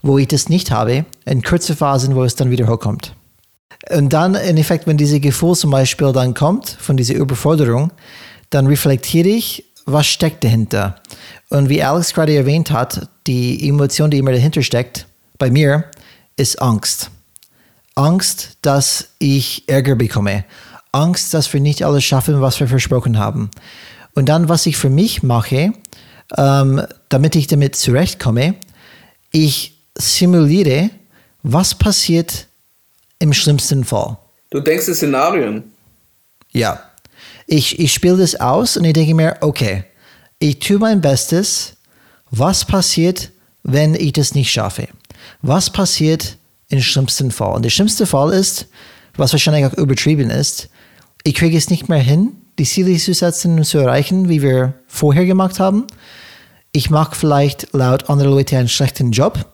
[0.01, 3.13] wo ich das nicht habe, in kurze Phasen, wo es dann wieder hochkommt.
[3.89, 7.91] Und dann, in Effekt, wenn diese Gefühl zum Beispiel dann kommt, von dieser Überforderung,
[8.49, 10.95] dann reflektiere ich, was steckt dahinter.
[11.49, 15.07] Und wie Alex gerade erwähnt hat, die Emotion, die immer dahinter steckt,
[15.37, 15.85] bei mir,
[16.35, 17.09] ist Angst.
[17.95, 20.45] Angst, dass ich Ärger bekomme.
[20.91, 23.49] Angst, dass wir nicht alles schaffen, was wir versprochen haben.
[24.15, 25.73] Und dann, was ich für mich mache,
[26.37, 28.55] ähm, damit ich damit zurechtkomme,
[29.31, 30.89] ich simuliere,
[31.43, 32.47] was passiert
[33.19, 34.17] im schlimmsten Fall.
[34.49, 35.63] Du denkst in Szenarien.
[36.51, 36.81] Ja.
[37.45, 39.83] Ich, ich spiele das aus und ich denke mir, okay,
[40.39, 41.73] ich tue mein Bestes.
[42.31, 43.31] Was passiert,
[43.63, 44.87] wenn ich das nicht schaffe?
[45.41, 46.37] Was passiert
[46.69, 47.55] im schlimmsten Fall?
[47.55, 48.67] Und der schlimmste Fall ist,
[49.15, 50.69] was wahrscheinlich auch übertrieben ist,
[51.23, 54.73] ich kriege es nicht mehr hin, die Ziele zu setzen und zu erreichen, wie wir
[54.87, 55.87] vorher gemacht haben.
[56.71, 59.45] Ich mache vielleicht laut anderen Leuten einen schlechten Job,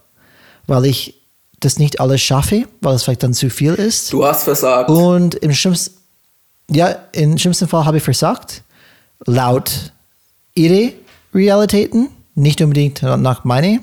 [0.68, 1.16] weil ich
[1.60, 4.12] das nicht alles schaffe, weil es vielleicht dann zu viel ist.
[4.14, 4.90] Du hast versagt.
[4.90, 5.96] Und im schlimmsten,
[6.70, 8.64] ja, im schlimmsten Fall habe ich versagt,
[9.26, 9.92] laut
[10.54, 10.94] ihre
[11.34, 13.82] Realitäten, nicht unbedingt nach meine.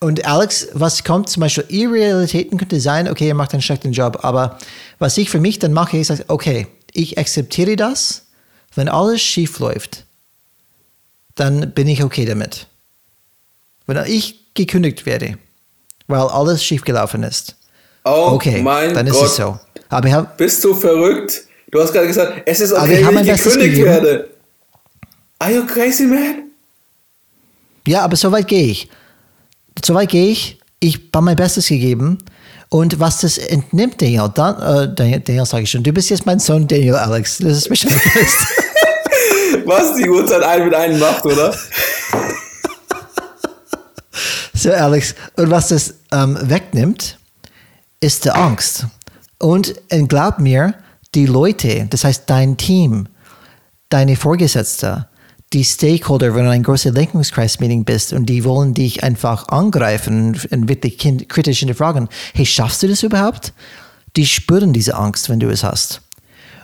[0.00, 3.92] Und Alex, was kommt zum Beispiel, ihre Realitäten könnte sein, okay, ihr macht einen schlechten
[3.92, 4.58] Job, aber
[4.98, 8.26] was ich für mich dann mache, ist, okay, ich akzeptiere das,
[8.74, 10.04] wenn alles schief läuft,
[11.34, 12.66] dann bin ich okay damit.
[13.86, 15.38] Wenn ich gekündigt werde,
[16.06, 17.56] weil alles schief gelaufen ist.
[18.04, 19.26] Oh okay, mein dann ist Gott.
[19.26, 19.58] es so.
[19.88, 21.42] Aber ich hab, Bist du verrückt?
[21.70, 24.28] Du hast gerade gesagt, es ist okay, wenn ich gekündigt werde.
[25.38, 26.50] Are you crazy, man?
[27.86, 28.88] ja, aber so weit gehe ich.
[29.84, 30.58] So weit gehe ich.
[30.80, 32.18] Ich habe mein Bestes gegeben.
[32.68, 36.26] Und was das entnimmt, Daniel, dann, äh, Daniel, Daniel sage ich schon, du bist jetzt
[36.26, 37.38] mein Sohn Daniel Alex.
[37.38, 37.92] Das ist Bescheid.
[39.64, 41.54] Was die Uhrzeit ein mit einem macht, oder?
[44.62, 47.18] So, Alex, und was das ähm, wegnimmt,
[47.98, 48.86] ist die Angst.
[49.38, 50.74] Und, und glaub mir,
[51.16, 53.08] die Leute, das heißt dein Team,
[53.88, 55.08] deine Vorgesetzte,
[55.52, 60.68] die Stakeholder, wenn du ein großes Lenkungskreis-Meeting bist und die wollen dich einfach angreifen und
[60.68, 63.52] wirklich kritisch hinterfragen, hey, schaffst du das überhaupt?
[64.14, 66.02] Die spüren diese Angst, wenn du es hast.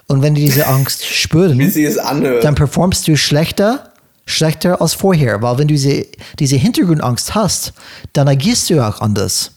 [0.07, 1.59] Und wenn die diese Angst spüren,
[2.43, 3.88] dann performst du schlechter,
[4.29, 5.43] schlechter als vorher.
[5.43, 6.07] Weil wenn du diese,
[6.39, 7.73] diese Hintergrundangst hast,
[8.13, 9.53] dann agierst du auch anders.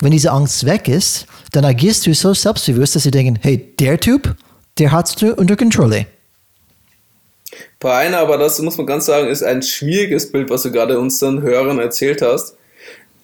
[0.00, 4.00] Wenn diese Angst weg ist, dann agierst du so selbstbewusst, dass sie denken, hey, der
[4.00, 4.34] Typ,
[4.78, 6.06] der hat es unter Kontrolle.
[7.78, 11.42] Brian, aber das muss man ganz sagen, ist ein schwieriges Bild, was du gerade unseren
[11.42, 12.54] Hörern erzählt hast.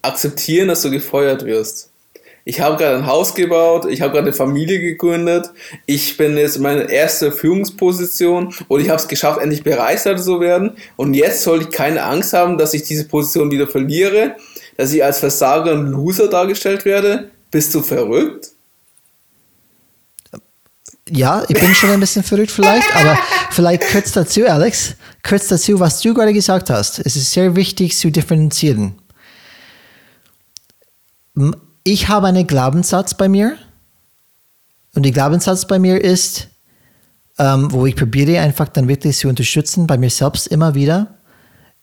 [0.02, 1.90] Akzeptieren, dass du gefeuert wirst.
[2.48, 5.50] Ich habe gerade ein Haus gebaut, ich habe gerade eine Familie gegründet,
[5.84, 10.38] ich bin jetzt in meiner ersten Führungsposition und ich habe es geschafft, endlich Bereichsleiter zu
[10.38, 10.76] werden.
[10.94, 14.36] Und jetzt sollte ich keine Angst haben, dass ich diese Position wieder verliere,
[14.76, 17.32] dass ich als Versager und Loser dargestellt werde.
[17.50, 18.52] Bist du verrückt?
[21.10, 23.18] Ja, ich bin schon ein bisschen verrückt vielleicht, aber
[23.50, 27.00] vielleicht kurz dazu, Alex, kurz dazu, was du gerade gesagt hast.
[27.00, 28.94] Es ist sehr wichtig zu differenzieren.
[31.88, 33.56] Ich habe einen Glaubenssatz bei mir
[34.96, 36.48] und der Glaubenssatz bei mir ist,
[37.38, 41.14] ähm, wo ich probiere einfach dann wirklich zu unterstützen, bei mir selbst immer wieder,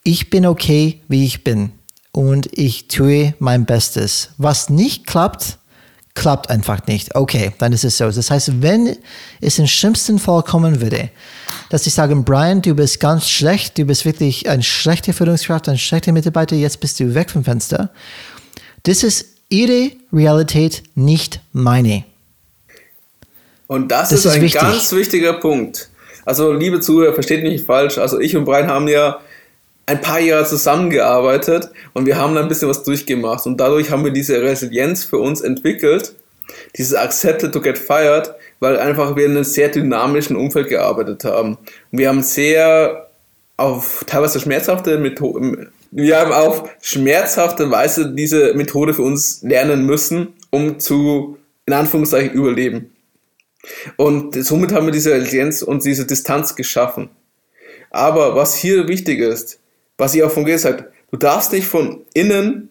[0.04, 1.72] ich bin okay, wie ich bin
[2.12, 4.32] und ich tue mein Bestes.
[4.38, 5.58] Was nicht klappt,
[6.16, 7.16] klappt einfach nicht.
[7.16, 8.12] Okay, dann ist es so.
[8.12, 8.98] Das heißt, wenn
[9.40, 11.12] es im schlimmsten Fall kommen würde,
[11.70, 15.78] dass ich sage, Brian, du bist ganz schlecht, du bist wirklich eine schlechte Führungskraft, ein
[15.78, 17.90] schlechter Mitarbeiter, jetzt bist du weg vom Fenster.
[18.84, 22.04] Das ist ihre Realität, nicht meine.
[23.68, 24.62] Und das, das ist, ist, ein wichtig.
[24.62, 25.90] ganz wichtiger Punkt.
[26.26, 27.98] Also, liebe Zuhörer, versteht mich nicht falsch.
[28.00, 29.20] Also, ich und Brian haben ja
[29.86, 33.46] ein paar Jahre zusammengearbeitet und wir haben da ein bisschen was durchgemacht.
[33.46, 36.16] Und dadurch haben wir diese Resilienz für uns entwickelt,
[36.78, 41.58] dieses Accepted to get fired, weil einfach wir in einem sehr dynamischen Umfeld gearbeitet haben.
[41.92, 43.08] Und wir haben sehr
[43.58, 50.34] auf teilweise schmerzhafte Methoden, wir haben auf schmerzhafte Weise diese Methode für uns lernen müssen,
[50.50, 52.96] um zu, in Anführungszeichen, überleben.
[53.96, 57.10] Und somit haben wir diese Resilienz und diese Distanz geschaffen.
[57.92, 59.60] Aber was hier wichtig ist,
[59.98, 62.70] was ich auch von gesagt habe, du darfst nicht von innen,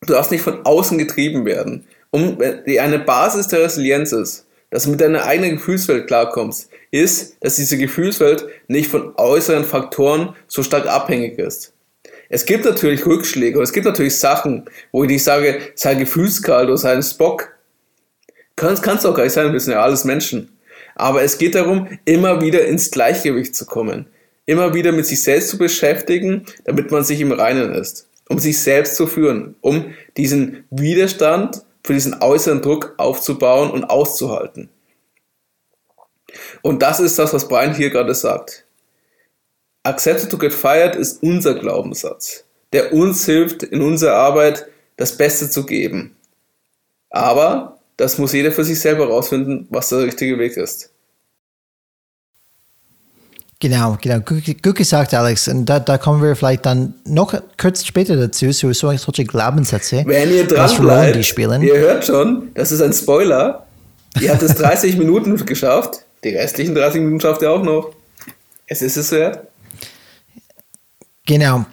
[0.00, 1.86] du darfst nicht von außen getrieben werden.
[2.10, 7.56] Um eine Basis der Resilienz ist, dass du mit deiner eigenen Gefühlswelt klarkommst, ist, dass
[7.56, 11.74] diese Gefühlswelt nicht von äußeren Faktoren so stark abhängig ist.
[12.32, 16.68] Es gibt natürlich Rückschläge und es gibt natürlich Sachen, wo ich nicht sage, sei gefühlskalt
[16.68, 17.50] oder sei ein Spock.
[18.56, 20.56] Kannst du auch gar nicht sein, wir sind ja alles Menschen.
[20.94, 24.06] Aber es geht darum, immer wieder ins Gleichgewicht zu kommen
[24.46, 28.60] immer wieder mit sich selbst zu beschäftigen, damit man sich im Reinen ist, um sich
[28.60, 34.68] selbst zu führen, um diesen Widerstand für diesen äußeren Druck aufzubauen und auszuhalten.
[36.62, 38.64] Und das ist das, was Brian hier gerade sagt.
[39.84, 44.66] Accepted to get fired ist unser Glaubenssatz, der uns hilft, in unserer Arbeit
[44.96, 46.16] das Beste zu geben.
[47.10, 50.90] Aber das muss jeder für sich selber herausfinden, was der richtige Weg ist.
[53.62, 54.18] Genau, genau.
[54.18, 55.46] Gut, gesagt, Alex.
[55.46, 60.02] Und da, da kommen wir vielleicht dann noch kurz später dazu, so, so solche Glaubenssätze.
[60.04, 61.62] Wenn ihr dran bleibt, die spielen.
[61.62, 63.64] ihr hört schon, das ist ein Spoiler.
[64.20, 66.04] Ihr habt es 30 Minuten geschafft.
[66.24, 67.92] Die restlichen 30 Minuten schafft ihr auch noch.
[68.66, 69.46] Es ist es wert.
[71.26, 71.64] Genau.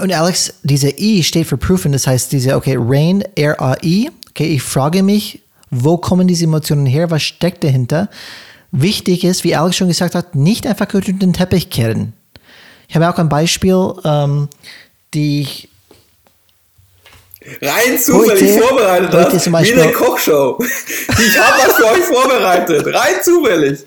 [0.00, 4.10] Und Alex, diese I steht für Prüfen, das heißt diese, okay, RAIN, R-A-I.
[4.30, 7.10] Okay, ich frage mich, wo kommen diese Emotionen her?
[7.10, 8.08] Was steckt dahinter?
[8.72, 12.14] Wichtig ist, wie Alex schon gesagt hat, nicht einfach unter den Teppich kehren.
[12.88, 14.48] Ich habe auch ein Beispiel, ähm,
[15.12, 15.68] die ich
[17.62, 20.58] rein zufällig heute, vorbereitet heute hast, wie eine Kochshow.
[20.60, 23.80] Ich habe was für euch vorbereitet, rein zufällig.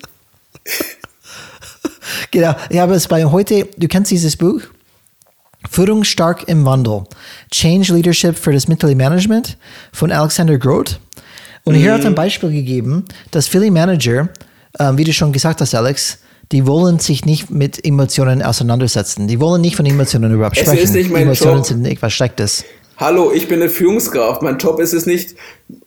[2.31, 4.61] Genau, ich habe es bei heute, du kennst dieses Buch?
[5.73, 7.03] Führung stark im Wandel.
[7.51, 9.57] Change Leadership für das Mittlere Management
[9.91, 10.99] von Alexander Groth.
[11.63, 11.93] Und hier mhm.
[11.95, 14.29] hat er ein Beispiel gegeben, dass viele Manager
[14.79, 16.19] ähm, wie du schon gesagt hast, Alex,
[16.51, 19.27] die wollen sich nicht mit Emotionen auseinandersetzen.
[19.27, 20.77] Die wollen nicht von Emotionen überhaupt sprechen.
[20.77, 21.65] Es ist nicht mein Emotionen Job.
[21.65, 22.65] sind etwas Schlechtes.
[22.97, 24.41] Hallo, ich bin eine Führungskraft.
[24.41, 25.35] Mein Job ist es nicht,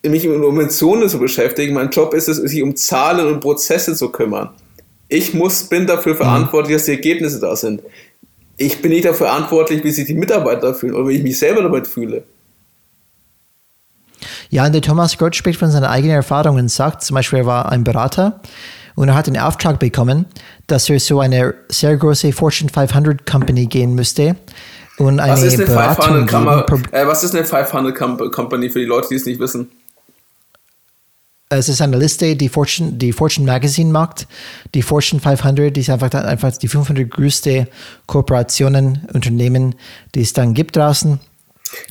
[0.02, 1.74] mich mit Emotionen zu beschäftigen.
[1.74, 4.50] Mein Job ist es, sich um Zahlen und Prozesse zu kümmern.
[5.08, 6.18] Ich muss, bin dafür mhm.
[6.18, 7.82] verantwortlich, dass die Ergebnisse da sind.
[8.56, 11.62] Ich bin nicht dafür verantwortlich, wie sich die Mitarbeiter fühlen oder wie ich mich selber
[11.62, 12.24] damit fühle.
[14.50, 17.46] Ja, und der Thomas Groth spricht von seinen eigenen Erfahrungen und sagt, zum Beispiel, er
[17.46, 18.40] war ein Berater
[18.94, 20.26] und er hat den Auftrag bekommen,
[20.66, 24.36] dass er so eine sehr große Fortune 500 Company gehen müsste
[24.98, 26.82] und eine was ist eine Beratung 500 geben.
[26.92, 29.70] Äh, was ist eine 500 Company für die Leute, die es nicht wissen?
[31.48, 34.26] Es ist eine Liste, die Fortune, die Fortune Magazine macht.
[34.74, 37.68] Die Fortune 500, die ist einfach, einfach die 500 größte
[38.06, 39.76] Kooperationen, Unternehmen,
[40.14, 41.20] die es dann gibt draußen.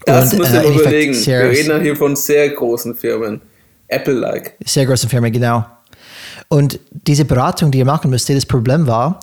[0.06, 1.26] Das und, müsst ihr äh, überlegen.
[1.26, 3.42] Wir reden dann hier von sehr großen Firmen.
[3.88, 4.56] Apple-like.
[4.66, 5.66] Sehr großen Firmen, genau.
[6.50, 9.20] Und diese Beratung, die ihr machen müsst, das Problem war,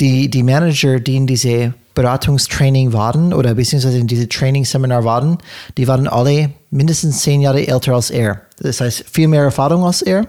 [0.00, 5.38] die, die Manager, die in diese Beratungstraining waren oder beziehungsweise in diese Training-Seminar waren,
[5.78, 8.42] die waren alle mindestens zehn Jahre älter als er.
[8.60, 10.26] Das heißt, viel mehr Erfahrung als er.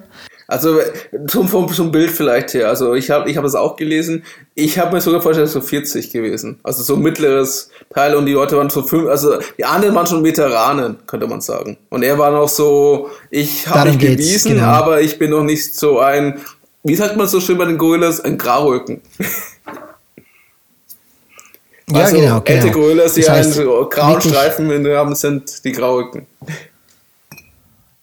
[0.47, 0.79] Also
[1.27, 2.69] zum, vom, zum Bild vielleicht her.
[2.69, 4.23] Also ich habe ich hab es auch gelesen.
[4.53, 6.59] Ich habe mir sogar vorgestellt, so 40 gewesen.
[6.61, 10.23] Also so mittleres Teil und die Leute waren so fünf, also die anderen waren schon
[10.23, 11.77] Veteranen, könnte man sagen.
[11.89, 14.67] Und er war noch so, ich habe mich bewiesen, genau.
[14.67, 16.39] aber ich bin noch nicht so ein,
[16.83, 19.01] wie sagt man so schön bei den Gorillas, ein Graurücken.
[21.89, 22.43] ja, also, genau, genau.
[22.45, 26.27] Ältere Gorillas, die das heißt, einen grauen Streifen haben, sind die Graurücken.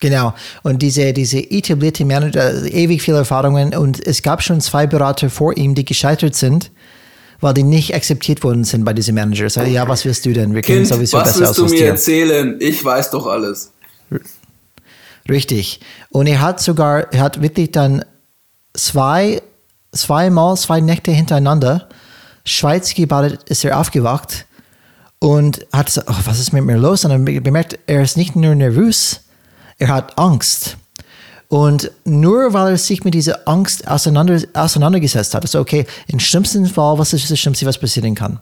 [0.03, 0.35] Genau.
[0.65, 3.73] Und diese, diese etablierte Manager, ewig viele Erfahrungen.
[3.73, 6.73] Und es gab schon zwei Berater vor ihm, die gescheitert sind,
[7.41, 9.57] weil die nicht akzeptiert worden sind bei diesen Managers.
[9.57, 10.57] Also, ja, was willst du denn?
[10.57, 11.87] Wir kennen sowieso was besser willst du mir dir.
[11.87, 12.57] erzählen?
[12.59, 13.71] Ich weiß doch alles.
[15.29, 15.79] Richtig.
[16.11, 18.05] Und er hat sogar, er hat wirklich dann
[18.75, 19.41] zwei,
[19.93, 21.89] zweimal, zwei Nächte hintereinander
[22.45, 24.47] Schweiz gebadet, ist er aufgewacht
[25.21, 27.05] und hat gesagt, oh, was ist mit mir los?
[27.05, 29.22] Und dann bemerkt, er ist nicht nur nervös,
[29.83, 30.77] Er hat Angst.
[31.49, 36.67] Und nur weil er sich mit dieser Angst auseinander, auseinandergesetzt hat, ist okay, im schlimmsten
[36.67, 38.39] Fall, was ist das Schlimmste, was passieren kann?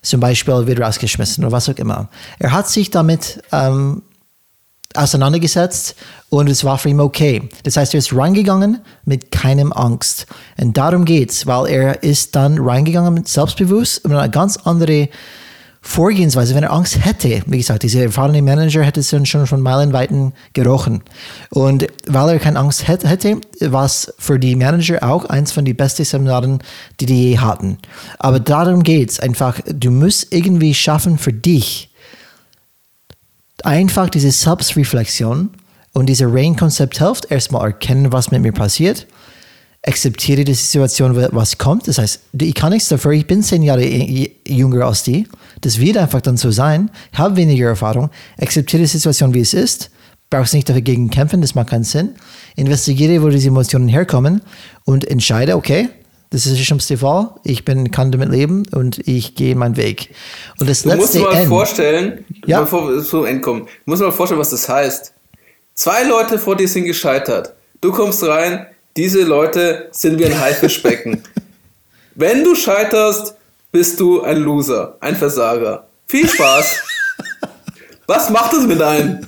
[0.00, 2.08] Zum Beispiel wird rausgeschmissen oder was auch immer.
[2.38, 4.00] Er hat sich damit ähm,
[4.94, 5.94] auseinandergesetzt
[6.30, 7.50] und es war für ihn okay.
[7.64, 10.24] Das heißt, er ist reingegangen mit keinem Angst.
[10.58, 15.10] Und darum geht's, weil er ist dann reingegangen mit selbstbewusst und eine ganz andere
[15.84, 20.32] Vorgehensweise, wenn er Angst hätte, wie gesagt, dieser erfahrene Manager hätte es schon von meilenweiten
[20.52, 21.02] gerochen.
[21.50, 25.74] Und weil er keine Angst hätte, war es für die Manager auch eins von den
[25.74, 26.60] besten Seminaren,
[27.00, 27.78] die die je hatten.
[28.20, 31.90] Aber darum geht's einfach, du musst irgendwie schaffen für dich,
[33.64, 35.50] einfach diese Selbstreflexion
[35.94, 39.08] und diese Rain-Konzept hilft, erstmal erkennen, was mit mir passiert,
[39.82, 41.88] akzeptiere die Situation, was kommt.
[41.88, 45.26] Das heißt, ich kann nichts dafür, ich bin zehn Jahre jünger als die.
[45.62, 46.90] Das wird einfach dann so sein.
[47.12, 48.10] Ich habe weniger Erfahrung.
[48.40, 49.90] Akzeptiere die Situation, wie es ist.
[50.28, 52.10] Brauchst nicht dagegen kämpfen, das macht keinen Sinn.
[52.56, 54.42] Investigiere, wo diese Emotionen herkommen
[54.84, 55.88] und entscheide, okay,
[56.30, 57.30] das ist der schlimmste Fall.
[57.44, 60.14] Ich bin, kann damit leben und ich gehe meinen Weg.
[60.58, 62.60] Und das du letzte musst mal End, vorstellen, Ja.
[62.62, 65.12] bevor wir zum Ende kommen, du musst mal vorstellen, was das heißt.
[65.74, 67.52] Zwei Leute vor dir sind gescheitert.
[67.82, 71.22] Du kommst rein, diese Leute sind wie ein Haifischbecken.
[72.14, 73.34] Wenn du scheiterst,
[73.72, 75.86] bist du ein Loser, ein Versager.
[76.06, 76.82] Viel Spaß.
[78.06, 79.26] Was macht das mit einem?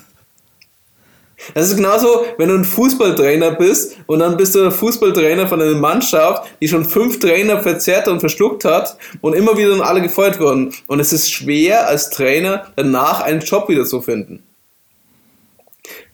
[1.54, 5.60] Das ist genauso, wenn du ein Fußballtrainer bist und dann bist du der Fußballtrainer von
[5.60, 10.00] einer Mannschaft, die schon fünf Trainer verzerrt und verschluckt hat und immer wieder dann alle
[10.00, 10.72] gefeuert wurden.
[10.86, 14.42] Und es ist schwer als Trainer danach einen Job wieder zu finden.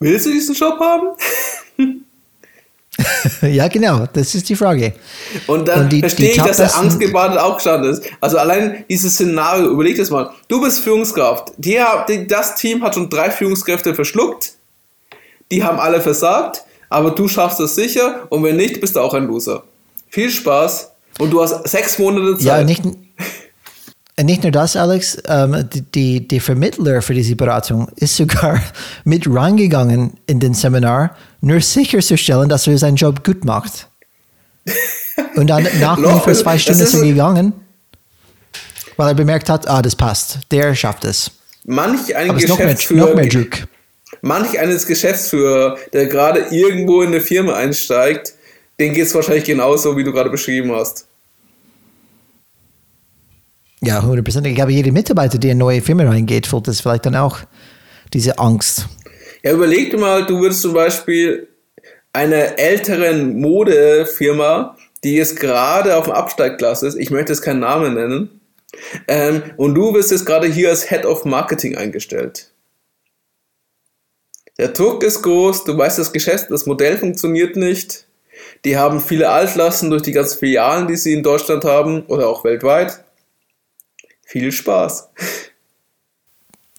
[0.01, 1.09] Willst du diesen Job haben?
[3.43, 4.93] ja, genau, das ist die Frage.
[5.47, 8.03] Und dann Und die- verstehe die ich, dass er angstgebadet auch gestanden ist.
[8.21, 10.31] Also allein dieses Szenario, überleg das mal.
[10.49, 11.53] Du bist Führungskraft.
[11.57, 14.53] Die, die, das Team hat schon drei Führungskräfte verschluckt.
[15.51, 19.15] Die haben alle versagt, aber du schaffst es sicher und wenn nicht, bist du auch
[19.15, 19.65] ein Loser.
[20.09, 22.45] Viel Spaß und du hast sechs Monate Zeit.
[22.47, 22.83] Ja, nicht,
[24.23, 28.61] nicht nur das, Alex, ähm, die, die, Vermittler für diese Beratung ist sogar
[29.05, 33.89] mit reingegangen in den Seminar, nur sicherzustellen, dass er seinen Job gut macht.
[35.37, 37.53] Und dann nach ungefähr zwei Stunden ist er gegangen,
[38.97, 41.31] weil er bemerkt hat, ah, das passt, der schafft es.
[41.65, 43.49] manch ein Aber es ist noch mehr, Geschäftsführer, noch mehr
[44.23, 48.35] manch eines Geschäftsführer, der gerade irgendwo in eine Firma einsteigt,
[48.79, 51.07] den geht es wahrscheinlich genauso, wie du gerade beschrieben hast.
[53.83, 54.47] Ja, 100%.
[54.47, 57.39] Ich glaube, jede Mitarbeiter, die in neue Firma reingeht, fühlt das vielleicht dann auch
[58.13, 58.87] diese Angst.
[59.43, 61.49] Ja, überleg dir mal, du würdest zum Beispiel
[62.13, 67.95] einer älteren Modefirma, die jetzt gerade auf dem Absteigklasse ist, ich möchte jetzt keinen Namen
[67.95, 68.41] nennen,
[69.09, 72.53] ähm, und du wirst jetzt gerade hier als Head of Marketing eingestellt.
[74.59, 78.07] Der Druck ist groß, du weißt, das Geschäft, das Modell funktioniert nicht.
[78.65, 82.45] Die haben viele Altlasten durch die ganzen Filialen, die sie in Deutschland haben oder auch
[82.45, 83.03] weltweit.
[84.31, 85.09] Viel Spaß.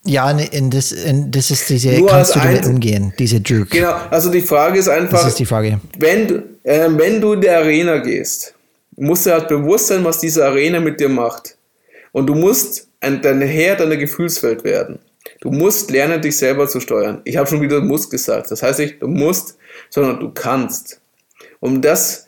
[0.05, 0.95] Ja, und das,
[1.27, 3.71] das ist diese, Nur kannst du damit umgehen, diese Druck.
[3.71, 5.81] Genau, also die Frage ist einfach, Das ist die Frage.
[5.99, 8.55] wenn du, äh, wenn du in die Arena gehst,
[8.95, 11.57] musst du halt bewusst sein, was diese Arena mit dir macht.
[12.13, 14.99] Und du musst ein, dein Herr deiner Gefühlswelt werden.
[15.41, 17.19] Du musst lernen, dich selber zu steuern.
[17.25, 18.49] Ich habe schon wieder musst gesagt.
[18.49, 19.57] Das heißt nicht, du musst,
[19.89, 21.01] sondern du kannst.
[21.59, 22.27] Um das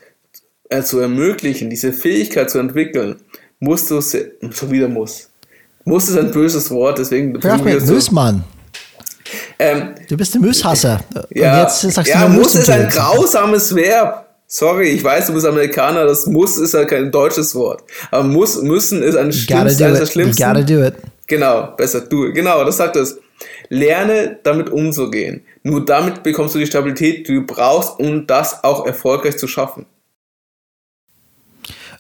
[0.68, 3.22] äh, zu ermöglichen, diese Fähigkeit zu entwickeln,
[3.64, 5.30] musst du, se- schon wieder muss.
[5.86, 8.44] Muss ist ein böses Wort, deswegen Hör so- Müssmann.
[9.60, 11.02] ähm, Du bist ein Musshasser.
[11.34, 14.28] ja, Und jetzt sagst ja du, nur muss ist ein grausames Verb.
[14.48, 17.82] Sorry, ich weiß, du bist Amerikaner, das muss ist ja kein deutsches Wort.
[18.12, 19.32] Aber muss, müssen ist ein
[19.78, 20.08] do eines der it.
[20.10, 20.44] You schlimmsten.
[20.44, 20.94] gotta do it.
[21.28, 22.32] Genau, besser du.
[22.34, 23.18] Genau, das sagt es.
[23.70, 25.42] Lerne damit umzugehen.
[25.64, 29.86] Nur damit bekommst du die Stabilität, die du brauchst, um das auch erfolgreich zu schaffen.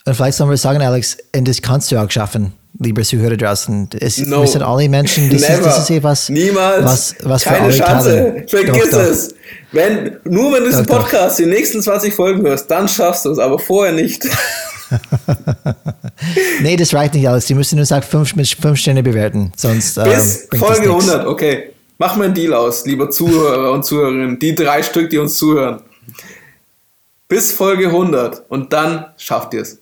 [0.06, 3.89] Und vielleicht sollen wir sagen, Alex, und das kannst du auch schaffen, lieber Zuhörer draußen.
[4.00, 4.42] Es, No.
[4.42, 5.63] Wir sind alle Menschen, das ist, Never.
[5.63, 6.84] das ist etwas, Niemals.
[6.84, 8.34] was, was Keine für alle Chance.
[8.36, 8.48] Kann.
[8.48, 9.10] Vergiss Doch, doch.
[9.10, 9.36] es.
[9.72, 11.04] Wenn, nur wenn du diesen Doch, doch.
[11.04, 14.28] Podcast die nächsten 20 Folgen hörst, dann schaffst du es, aber vorher nicht.
[16.62, 17.45] Nee, das reicht nicht, Alex.
[17.45, 19.51] Die müssen nur sagen, fünf, fünf Sterne bewerten.
[19.58, 21.10] Sonst ähm, Bis das Folge nichts.
[21.10, 21.70] 100, okay.
[21.97, 25.82] Mach mir einen Deal aus, lieber Zuhörer und Zuhörerinnen, die drei Stück, die uns zuhören.
[27.28, 29.80] Bis Folge 100 und dann schafft ihr es.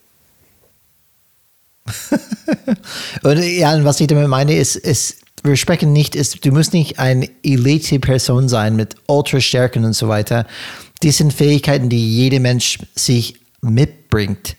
[3.23, 6.73] Und ja, und was ich damit meine, ist, ist wir sprechen nicht, ist, du musst
[6.73, 10.45] nicht eine Elite-Person sein mit Ultra-Stärken und so weiter.
[11.01, 14.55] Die sind Fähigkeiten, die jeder Mensch sich mitbringt.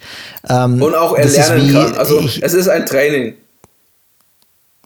[0.48, 1.94] Ähm, Und auch das erlernen wie- kann.
[1.94, 3.34] Also ich, es ist ein Training.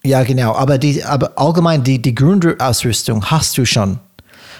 [0.03, 0.55] Ja, genau.
[0.55, 3.99] Aber, die, aber allgemein, die, die Grundausrüstung hast du schon.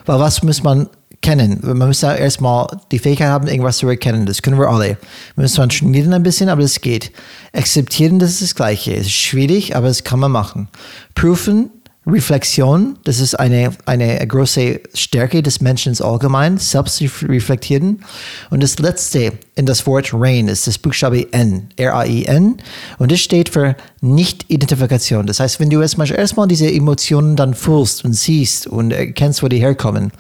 [0.07, 0.89] Weil was muss man
[1.27, 1.59] kennen?
[1.61, 4.27] Man muss ja erstmal die Fähigkeit haben, irgendwas zu erkennen.
[4.27, 4.91] Das können wir alle.
[5.35, 7.11] Wir müssen man trainieren ein bisschen, aber das geht.
[7.53, 8.95] Akzeptieren, das ist das Gleiche.
[8.95, 10.69] Es ist schwierig, aber das kann man machen.
[11.17, 11.71] Prüfen,
[12.07, 18.05] Reflexion, das ist eine, eine große Stärke des Menschen allgemein, selbst reflektieren.
[18.51, 22.59] Und das letzte in das Wort Rain ist das Buchstabe N, R-A-I-N.
[22.99, 25.27] Und das steht für Nicht-Identifikation.
[25.27, 29.59] Das heißt, wenn du erstmal diese Emotionen dann fühlst und siehst und erkennst, wo die
[29.59, 30.13] herkommen.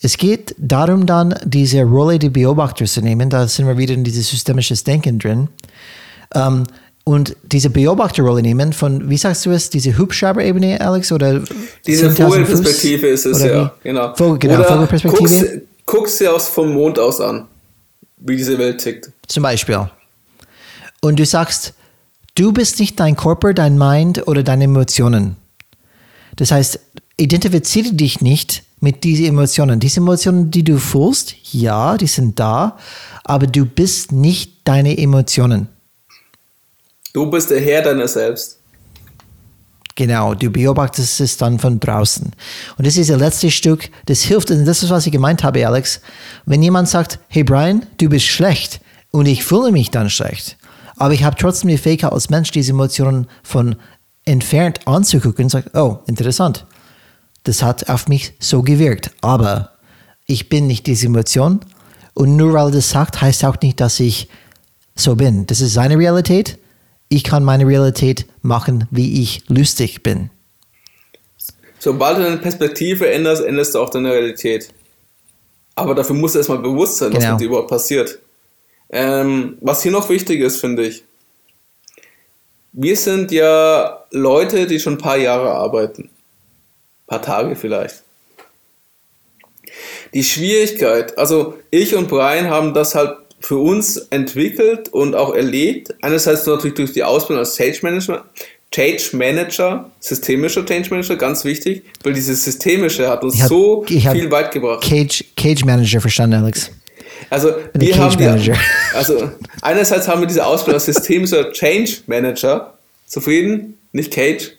[0.00, 3.30] Es geht darum dann, diese Rolle der Beobachter zu nehmen.
[3.30, 5.48] Da sind wir wieder in dieses systemisches Denken drin.
[6.34, 6.64] Um,
[7.04, 11.10] und diese Beobachterrolle nehmen von, wie sagst du es, diese Hubschrauber-Ebene, Alex?
[11.10, 11.40] Oder
[11.86, 13.72] diese Vogelperspektive ist es, ja.
[13.82, 14.14] Genau.
[14.14, 15.18] Vogel, genau, oder Vogelperspektive.
[15.18, 17.46] Guckst, guckst dir aus vom Mond aus an,
[18.18, 19.10] wie diese Welt tickt.
[19.26, 19.88] Zum Beispiel.
[21.00, 21.72] Und du sagst,
[22.34, 25.36] du bist nicht dein Körper, dein Mind oder deine Emotionen.
[26.36, 26.78] Das heißt,
[27.16, 29.80] identifiziere dich nicht mit diesen Emotionen.
[29.80, 32.76] Diese Emotionen, die du fühlst, ja, die sind da,
[33.24, 35.68] aber du bist nicht deine Emotionen.
[37.12, 38.58] Du bist der Herr deiner selbst.
[39.96, 42.30] Genau, du beobachtest es dann von draußen.
[42.76, 45.66] Und das ist das letzte Stück, das hilft, und das ist, was ich gemeint habe,
[45.66, 46.00] Alex.
[46.46, 50.56] Wenn jemand sagt, hey Brian, du bist schlecht, und ich fühle mich dann schlecht,
[50.96, 53.76] aber ich habe trotzdem die Fähigkeit als Mensch, diese Emotionen von
[54.24, 56.66] entfernt anzugucken und sagt, oh, interessant,
[57.48, 59.72] das hat auf mich so gewirkt, aber
[60.26, 61.60] ich bin nicht diese Emotion
[62.14, 64.28] und nur weil das sagt, heißt auch nicht, dass ich
[64.94, 65.46] so bin.
[65.46, 66.58] Das ist seine Realität
[67.08, 70.30] ich kann meine Realität machen, wie ich lustig bin.
[71.78, 74.68] Sobald du deine Perspektive änderst, änderst du auch deine Realität.
[75.74, 77.32] Aber dafür musst du erstmal bewusst sein, was genau.
[77.32, 78.18] mit dir überhaupt passiert.
[78.90, 81.04] Ähm, was hier noch wichtig ist, finde ich,
[82.72, 86.10] wir sind ja Leute, die schon ein paar Jahre arbeiten.
[87.08, 88.02] Paar Tage vielleicht.
[90.14, 95.94] Die Schwierigkeit, also ich und Brian haben das halt für uns entwickelt und auch erlebt.
[96.02, 98.24] Einerseits natürlich durch die Ausbildung als Change Manager,
[98.70, 104.30] Change Manager, systemischer Change Manager, ganz wichtig, weil dieses systemische hat uns hab, so viel
[104.30, 104.82] weit gebracht.
[104.82, 106.70] Cage, Cage Manager verstanden, Alex.
[107.30, 108.52] Also wir haben die,
[108.94, 109.30] also
[109.60, 112.74] einerseits haben wir diese Ausbildung als systemischer Change Manager.
[113.06, 113.78] Zufrieden?
[113.92, 114.52] Nicht Cage?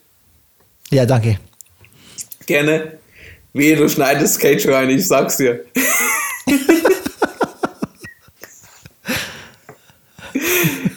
[0.89, 1.38] Ja, danke.
[2.50, 2.97] Gerne.
[3.54, 5.66] Wehe, du schneidest Cage rein, ich sag's dir.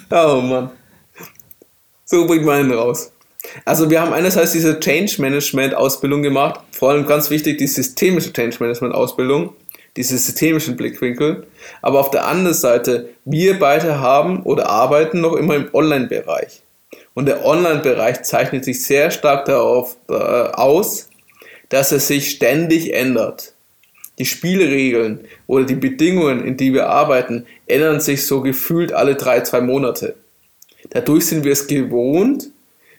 [0.09, 0.69] Oh Mann.
[2.05, 3.11] So bringt man ihn raus.
[3.65, 8.31] Also wir haben einerseits diese Change Management Ausbildung gemacht, vor allem ganz wichtig die systemische
[8.31, 9.55] Change Management Ausbildung,
[9.95, 11.47] diese systemischen Blickwinkel.
[11.81, 16.61] Aber auf der anderen Seite, wir beide haben oder arbeiten noch immer im Online-Bereich.
[17.15, 21.09] Und der Online-Bereich zeichnet sich sehr stark darauf äh, aus,
[21.73, 23.53] dass er sich ständig ändert.
[24.19, 29.41] Die Spielregeln oder die Bedingungen, in die wir arbeiten, ändern sich so gefühlt alle drei,
[29.41, 30.13] zwei Monate.
[30.91, 32.51] Dadurch sind wir es gewohnt,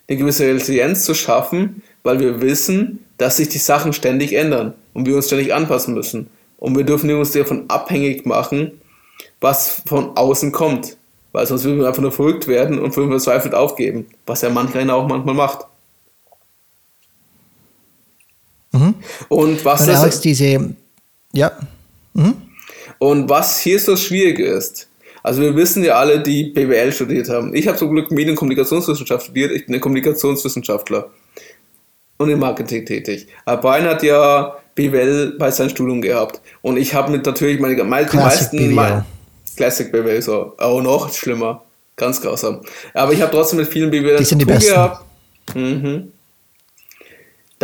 [0.08, 5.06] eine gewisse Resilienz zu schaffen, weil wir wissen, dass sich die Sachen ständig ändern und
[5.06, 6.28] wir uns ständig anpassen müssen.
[6.58, 8.80] Und wir dürfen uns davon abhängig machen,
[9.40, 10.96] was von außen kommt.
[11.30, 14.92] Weil sonst würden wir einfach nur verrückt werden und würden verzweifelt aufgeben, was ja mancher
[14.92, 15.64] auch manchmal macht.
[18.74, 18.94] Mhm.
[19.28, 20.74] Und was und das, diese
[21.32, 21.52] ja.
[22.12, 22.34] Mhm.
[22.98, 24.88] Und was hier so schwierig ist,
[25.22, 27.54] also wir wissen ja alle, die BWL studiert haben.
[27.54, 31.10] Ich habe zum Glück Medienkommunikationswissenschaft studiert, ich bin ein Kommunikationswissenschaftler
[32.18, 33.26] und im Marketing tätig.
[33.44, 36.40] Aber Brian hat ja BWL bei seinem Studium gehabt.
[36.62, 39.04] Und ich habe mit natürlich meine, meine die meisten BWL.
[39.56, 40.54] Classic BWL so.
[40.58, 41.62] Oh, noch schlimmer.
[41.96, 42.60] Ganz grausam.
[42.92, 44.72] Aber ich habe trotzdem mit vielen BWL die sind die besten.
[44.72, 45.04] gehabt.
[45.54, 46.12] Mhm.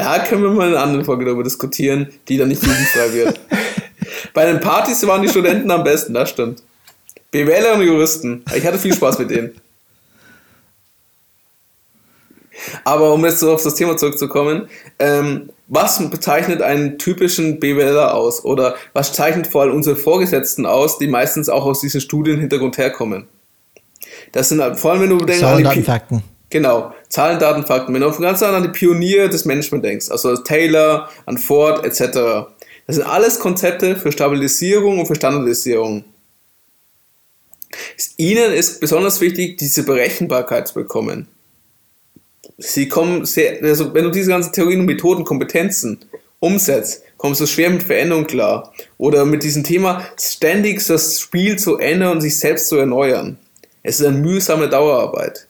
[0.04, 3.40] Da können wir mal in einer anderen Folge darüber diskutieren, die dann nicht jugendfrei wird.
[4.34, 6.62] Bei den Partys waren die Studenten am besten, das stimmt.
[7.30, 8.44] BWLer und Juristen.
[8.54, 9.52] Ich hatte viel Spaß mit denen.
[12.84, 18.44] Aber um jetzt so auf das Thema zurückzukommen, ähm, was bezeichnet einen typischen BWLer aus?
[18.44, 23.28] Oder was zeichnet vor allem unsere Vorgesetzten aus, die meistens auch aus diesem Studienhintergrund herkommen?
[24.32, 26.22] Das sind halt, vor allem, wenn du denkst, Zahlen, Daten, Fakten.
[26.50, 27.94] Genau, Zahlen, Daten, Fakten.
[27.94, 32.50] Wenn du ganz an die Pioniere des Management denkst, also Taylor, an Ford etc.
[32.86, 36.04] Das sind alles Konzepte für Stabilisierung und für Standardisierung.
[38.16, 41.28] Ihnen ist besonders wichtig, diese Berechenbarkeit zu bekommen.
[42.58, 45.98] Sie kommen sehr, also wenn du diese ganzen Theorien und Methoden, Kompetenzen
[46.40, 48.72] umsetzt, kommst du schwer mit Veränderung klar.
[48.98, 53.38] Oder mit diesem Thema ständig das Spiel zu ändern und sich selbst zu erneuern.
[53.82, 55.46] Es ist eine mühsame Dauerarbeit.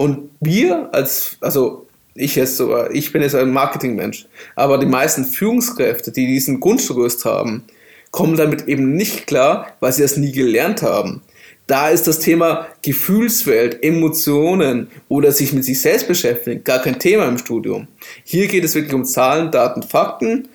[0.00, 5.26] Und wir als, also ich jetzt sogar, ich bin jetzt ein Marketingmensch, aber die meisten
[5.26, 7.64] Führungskräfte, die diesen Grundgerüst haben,
[8.10, 11.20] kommen damit eben nicht klar, weil sie das nie gelernt haben.
[11.66, 17.28] Da ist das Thema Gefühlswelt, Emotionen oder sich mit sich selbst beschäftigen gar kein Thema
[17.28, 17.86] im Studium.
[18.24, 20.48] Hier geht es wirklich um Zahlen, Daten, Fakten,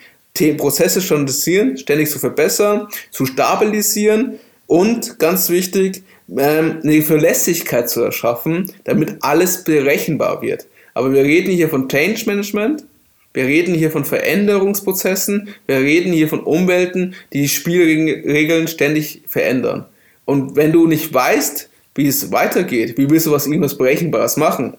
[0.57, 8.71] Prozesse standardisieren, ständig zu verbessern, zu stabilisieren und ganz wichtig, ähm, eine Verlässlichkeit zu erschaffen,
[8.83, 10.65] damit alles berechenbar wird.
[10.93, 12.85] Aber wir reden hier von Change Management,
[13.33, 19.85] wir reden hier von Veränderungsprozessen, wir reden hier von Umwelten, die die Spielregeln ständig verändern.
[20.23, 24.77] Und wenn du nicht weißt, wie es weitergeht, wie willst du was irgendwas Berechenbares machen?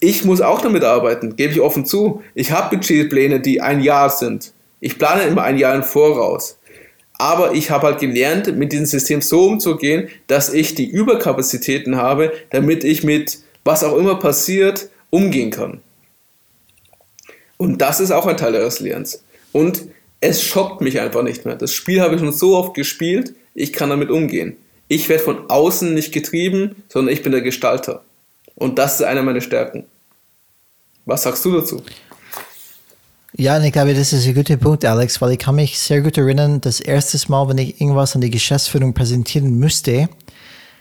[0.00, 2.22] Ich muss auch damit arbeiten, gebe ich offen zu.
[2.34, 4.52] Ich habe Budgetpläne, die ein Jahr sind.
[4.80, 6.57] Ich plane immer ein Jahr im Voraus.
[7.18, 12.32] Aber ich habe halt gelernt, mit diesem System so umzugehen, dass ich die Überkapazitäten habe,
[12.50, 15.80] damit ich mit was auch immer passiert, umgehen kann.
[17.56, 19.22] Und das ist auch ein Teil der Resilienz.
[19.52, 19.82] Und
[20.20, 21.56] es schockt mich einfach nicht mehr.
[21.56, 24.56] Das Spiel habe ich schon so oft gespielt, ich kann damit umgehen.
[24.86, 28.04] Ich werde von außen nicht getrieben, sondern ich bin der Gestalter.
[28.54, 29.84] Und das ist einer meiner Stärken.
[31.04, 31.82] Was sagst du dazu?
[33.40, 36.00] Ja, und ich glaube, das ist ein guter Punkt, Alex, weil ich kann mich sehr
[36.00, 40.08] gut erinnern, das erste Mal, wenn ich irgendwas an die Geschäftsführung präsentieren müsste,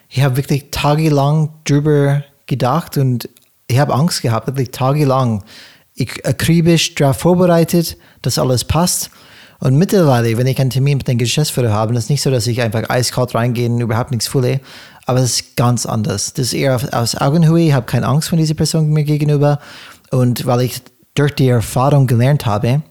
[0.10, 3.30] ich habe wirklich tagelang drüber gedacht und
[3.68, 5.44] ich habe Angst gehabt, wirklich tagelang.
[5.94, 9.12] Ich akribisch darauf vorbereitet, dass alles passt.
[9.60, 12.64] Und mittlerweile, wenn ich einen Termin mit dem Geschäftsführer habe, ist nicht so, dass ich
[12.64, 14.62] einfach eiskalt reingehe und überhaupt nichts fühle,
[15.06, 16.34] aber es ist ganz anders.
[16.34, 19.60] Das ist eher aus Augenhöhe, ich habe keine Angst von dieser Person mir gegenüber.
[20.10, 20.82] Und weil ich
[21.18, 22.82] durch die Erfahrung gelernt habe,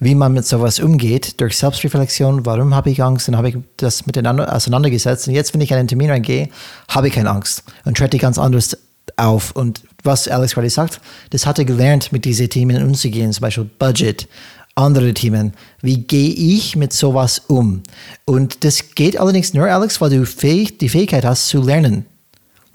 [0.00, 4.06] wie man mit sowas umgeht, durch Selbstreflexion, warum habe ich Angst, dann habe ich das
[4.06, 5.28] miteinander auseinandergesetzt.
[5.28, 6.48] Und jetzt, wenn ich in einen Termin reingehe,
[6.88, 8.76] habe ich keine Angst und trete ganz anders
[9.16, 9.52] auf.
[9.52, 11.00] Und was Alex gerade sagt,
[11.30, 14.26] das hatte gelernt, mit diesen Themen umzugehen, zum Beispiel Budget,
[14.74, 15.52] andere Themen.
[15.82, 17.82] Wie gehe ich mit sowas um?
[18.24, 22.06] Und das geht allerdings nur, Alex, weil du fähig, die Fähigkeit hast zu lernen.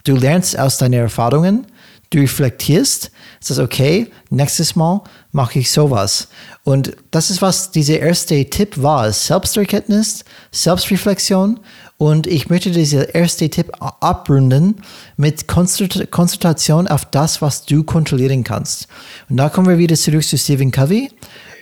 [0.04, 1.66] Du lernst aus deinen Erfahrungen,
[2.10, 5.02] du reflektierst, sagst, okay, nächstes Mal
[5.32, 6.28] mache ich sowas.
[6.64, 11.60] Und das ist, was dieser erste Tipp war, Selbsterkenntnis, Selbstreflexion.
[11.98, 14.76] Und ich möchte diesen ersten Tipp abrunden
[15.16, 18.86] mit Konzentration auf das, was du kontrollieren kannst.
[19.30, 21.10] Und da kommen wir wieder zurück zu Stephen Covey.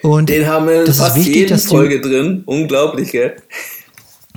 [0.02, 2.42] Und Den haben wir in fast wichtig, jeden Folge drin.
[2.46, 3.36] Unglaublich, gell?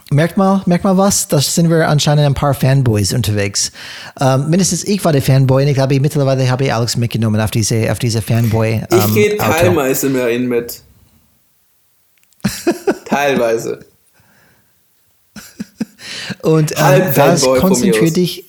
[0.10, 1.28] Merkt mal, merkt mal was?
[1.28, 3.74] Da sind wir anscheinend ein paar Fanboys unterwegs.
[4.20, 7.52] Ähm, mindestens ich war der Fanboy und ich glaube, mittlerweile habe ich Alex mitgenommen auf
[7.52, 8.84] diese, auf diese Fanboy.
[8.90, 10.82] Ähm, ich gehe teilweise mehr in mit.
[13.06, 13.80] teilweise.
[16.42, 18.46] und ähm, das konzentriert dich.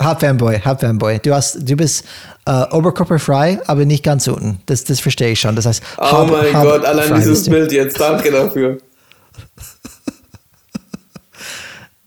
[0.00, 1.20] Halb Fanboy, halb Fanboy.
[1.20, 2.04] Du, hast, du bist
[2.44, 4.60] äh, oberkörperfrei, aber nicht ganz unten.
[4.66, 5.54] Das, das verstehe ich schon.
[5.54, 8.00] Das heißt, oh halb, mein halb Gott, allein dieses Bild jetzt.
[8.00, 8.78] Danke dafür.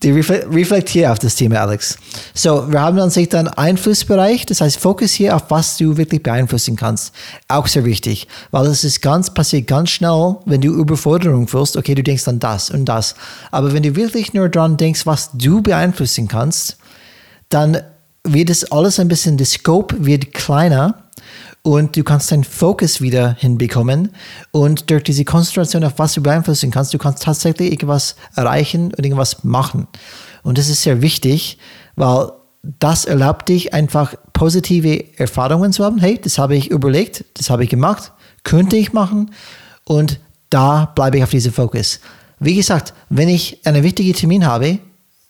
[0.06, 1.98] Die reflektiere auf das Thema, Alex.
[2.32, 6.22] So, wir haben an sich dann Einflussbereich, das heißt Fokus hier auf was du wirklich
[6.22, 7.12] beeinflussen kannst.
[7.48, 11.96] Auch sehr wichtig, weil es ist ganz, passiert ganz schnell, wenn du Überforderung fühlst, okay,
[11.96, 13.16] du denkst an das und das.
[13.50, 16.76] Aber wenn du wirklich nur dran denkst, was du beeinflussen kannst,
[17.48, 17.82] dann
[18.22, 21.02] wird es alles ein bisschen, der Scope wird kleiner
[21.66, 24.12] und du kannst deinen Fokus wieder hinbekommen
[24.52, 29.04] und durch diese Konzentration auf was du beeinflussen kannst, du kannst tatsächlich irgendwas erreichen und
[29.04, 29.88] irgendwas machen.
[30.44, 31.58] Und das ist sehr wichtig,
[31.96, 32.30] weil
[32.62, 35.98] das erlaubt dich einfach positive Erfahrungen zu haben.
[35.98, 38.12] Hey, das habe ich überlegt, das habe ich gemacht,
[38.44, 39.32] könnte ich machen
[39.82, 41.98] und da bleibe ich auf diesem Fokus.
[42.38, 44.78] Wie gesagt, wenn ich einen wichtigen Termin habe,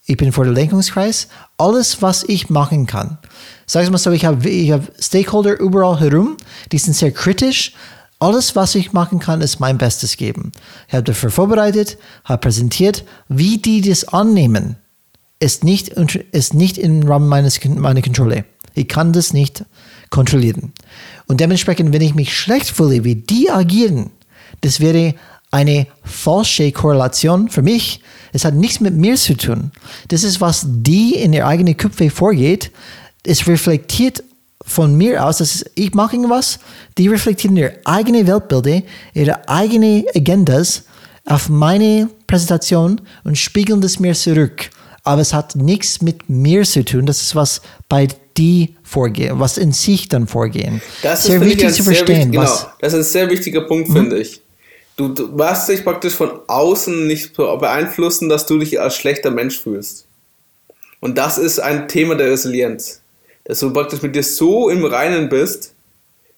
[0.07, 1.29] ich bin vor dem Lenkungskreis,
[1.59, 3.19] alles, was ich machen kann.
[3.67, 6.37] Sag ich mal so, ich habe ich hab Stakeholder überall herum,
[6.71, 7.75] die sind sehr kritisch.
[8.19, 10.53] Alles, was ich machen kann, ist mein Bestes geben.
[10.89, 14.77] Ich habe dafür vorbereitet, habe präsentiert, wie die das annehmen,
[15.39, 18.45] ist nicht, ist nicht im Rahmen meines, meiner Kontrolle.
[18.75, 19.65] Ich kann das nicht
[20.11, 20.73] kontrollieren.
[21.27, 24.11] Und dementsprechend, wenn ich mich schlecht fühle, wie die agieren,
[24.61, 25.15] das wäre
[25.51, 28.01] eine falsche Korrelation für mich.
[28.33, 29.71] Es hat nichts mit mir zu tun.
[30.09, 32.71] Das ist, was die in ihr eigenen Köpfe vorgeht.
[33.23, 34.23] Es reflektiert
[34.67, 36.59] von mir aus, dass ich mache irgendwas,
[36.99, 38.83] die reflektieren ihre eigene Weltbilder,
[39.15, 40.83] ihre eigenen Agendas
[41.25, 44.71] auf meine Präsentation und spiegeln das mir zurück.
[45.05, 47.07] Aber es hat nichts mit mir zu tun.
[47.07, 50.83] Das ist was bei die vorgehen, was in sich dann vorgehen.
[51.03, 52.33] Das ist sehr wichtig zu verstehen.
[52.33, 53.95] Wichtig, genau, das ist ein sehr wichtiger Punkt, mhm.
[53.95, 54.43] finde ich.
[54.97, 59.61] Du, du machst dich praktisch von außen nicht beeinflussen, dass du dich als schlechter Mensch
[59.61, 60.07] fühlst.
[61.01, 63.03] Und das ist ein Thema der Resilienz.
[63.45, 65.75] Dass du praktisch mit dir so im Reinen bist,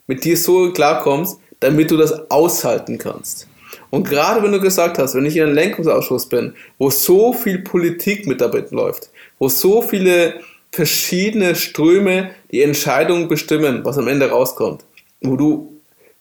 [0.08, 3.46] mit dir so klarkommst, damit du das aushalten kannst.
[3.90, 7.60] Und gerade wenn du gesagt hast, wenn ich in einem Lenkungsausschuss bin, wo so viel
[7.60, 10.40] Politik mit dabei läuft, wo so viele
[10.72, 14.84] verschiedene Ströme die Entscheidungen bestimmen, was am Ende rauskommt,
[15.22, 15.77] wo du,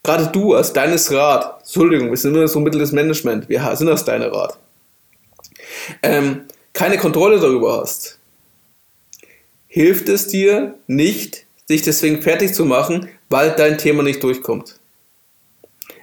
[0.07, 3.87] gerade du als deines Rat, Entschuldigung, wir sind nur so Mittel des Management, wir sind
[3.87, 4.57] das deine Rat,
[6.01, 8.17] ähm, keine Kontrolle darüber hast,
[9.67, 14.79] hilft es dir nicht, dich deswegen fertig zu machen, weil dein Thema nicht durchkommt.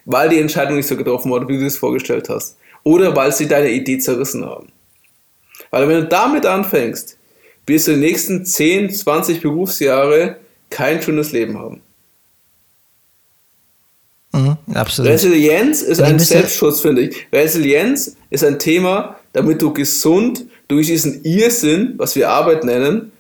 [0.05, 2.59] Weil die Entscheidung nicht so getroffen wurde, wie du es vorgestellt hast.
[2.83, 4.69] Oder weil sie deine Idee zerrissen haben.
[5.71, 7.17] Weil wenn du damit anfängst,
[7.67, 10.37] wirst du die nächsten 10, 20 Berufsjahre
[10.69, 11.81] kein schönes Leben haben.
[14.35, 15.13] Mhm, absolut.
[15.13, 17.27] Resilienz ist ein Selbstschutz, finde ich.
[17.33, 23.13] Resilienz ist ein Thema, damit du gesund durch diesen Irrsinn, was wir Arbeit nennen,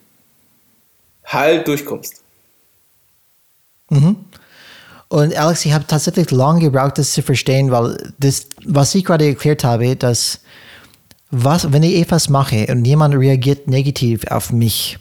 [1.32, 2.22] heil durchkommst.
[3.90, 4.16] Mhm.
[5.08, 9.28] Und Alex, ich habe tatsächlich lange gebraucht, das zu verstehen, weil das, was ich gerade
[9.28, 10.40] erklärt habe, dass
[11.30, 14.98] was, wenn ich etwas mache und jemand reagiert negativ auf mich,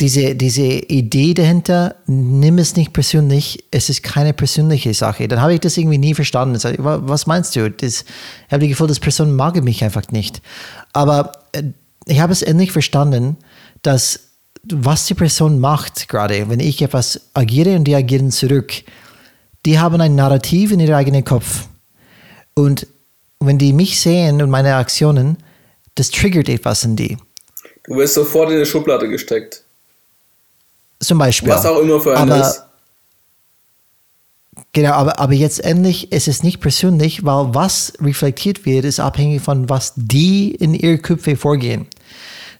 [0.00, 5.26] diese, diese Idee dahinter, nimm es nicht persönlich, es ist keine persönliche Sache.
[5.26, 6.58] Dann habe ich das irgendwie nie verstanden.
[6.78, 7.70] Was meinst du?
[7.70, 10.42] Das, ich habe das Gefühl, das Person mag mich einfach nicht.
[10.92, 11.62] Aber äh,
[12.04, 13.36] ich habe es endlich verstanden,
[13.82, 14.20] dass
[14.72, 18.72] was die Person macht gerade, wenn ich etwas agiere und die agieren zurück,
[19.64, 21.68] die haben ein Narrativ in ihrem eigenen Kopf.
[22.54, 22.86] Und
[23.40, 25.38] wenn die mich sehen und meine Aktionen,
[25.94, 27.16] das triggert etwas in die.
[27.84, 29.62] Du wirst sofort in eine Schublade gesteckt.
[31.00, 31.50] Zum Beispiel.
[31.50, 32.62] Was auch immer für eine ist.
[34.72, 39.40] Genau, aber, aber jetzt endlich ist es nicht persönlich, weil was reflektiert wird, ist abhängig
[39.40, 41.86] von was die in ihre Köpfe vorgehen.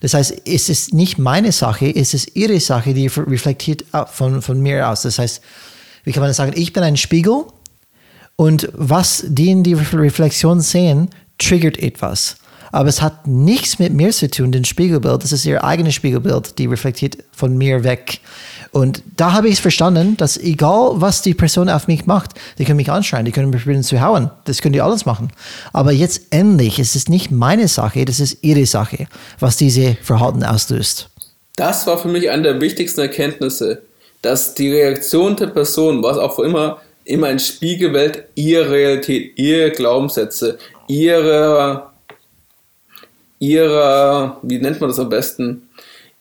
[0.00, 4.60] Das heißt, es ist nicht meine Sache, es ist ihre Sache, die reflektiert von, von
[4.60, 5.02] mir aus.
[5.02, 5.42] Das heißt,
[6.04, 6.52] wie kann man das sagen?
[6.54, 7.44] Ich bin ein Spiegel
[8.36, 12.36] und was die in die Reflexion sehen, triggert etwas.
[12.76, 15.24] Aber es hat nichts mit mir zu tun, den Spiegelbild.
[15.24, 18.20] Das ist ihr eigenes Spiegelbild, die reflektiert von mir weg.
[18.70, 22.66] Und da habe ich es verstanden, dass egal was die Person auf mich macht, die
[22.66, 25.30] können mich anschreien, die können mich probieren zu hauen, das können die alles machen.
[25.72, 29.06] Aber jetzt endlich ist es nicht meine Sache, das ist ihre Sache,
[29.40, 31.08] was diese Verhalten auslöst.
[31.56, 33.80] Das war für mich eine der wichtigsten Erkenntnisse,
[34.20, 40.58] dass die Reaktion der Person, was auch immer, immer ein Spiegelwelt ihrer Realität, ihre Glaubenssätze,
[40.88, 41.94] ihrer,
[43.38, 45.68] ihrer, wie nennt man das am besten,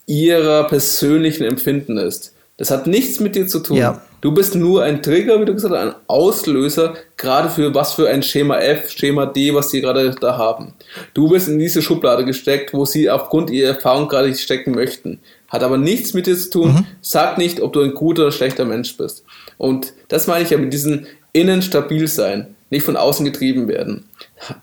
[0.06, 2.34] ihrer persönlichen Empfinden ist.
[2.58, 3.78] Das hat nichts mit dir zu tun.
[3.78, 4.02] Ja.
[4.22, 8.10] Du bist nur ein Trigger, wie du gesagt hast, ein Auslöser, gerade für was für
[8.10, 10.74] ein Schema F, Schema D, was sie gerade da haben.
[11.14, 15.20] Du bist in diese Schublade gesteckt, wo sie aufgrund ihrer Erfahrung gerade stecken möchten.
[15.50, 16.74] Hat aber nichts mit dir zu tun.
[16.74, 16.86] Mhm.
[17.02, 19.26] Sag nicht, ob du ein guter oder schlechter Mensch bist.
[19.58, 24.06] Und das meine ich ja mit diesem innen stabil sein, nicht von außen getrieben werden.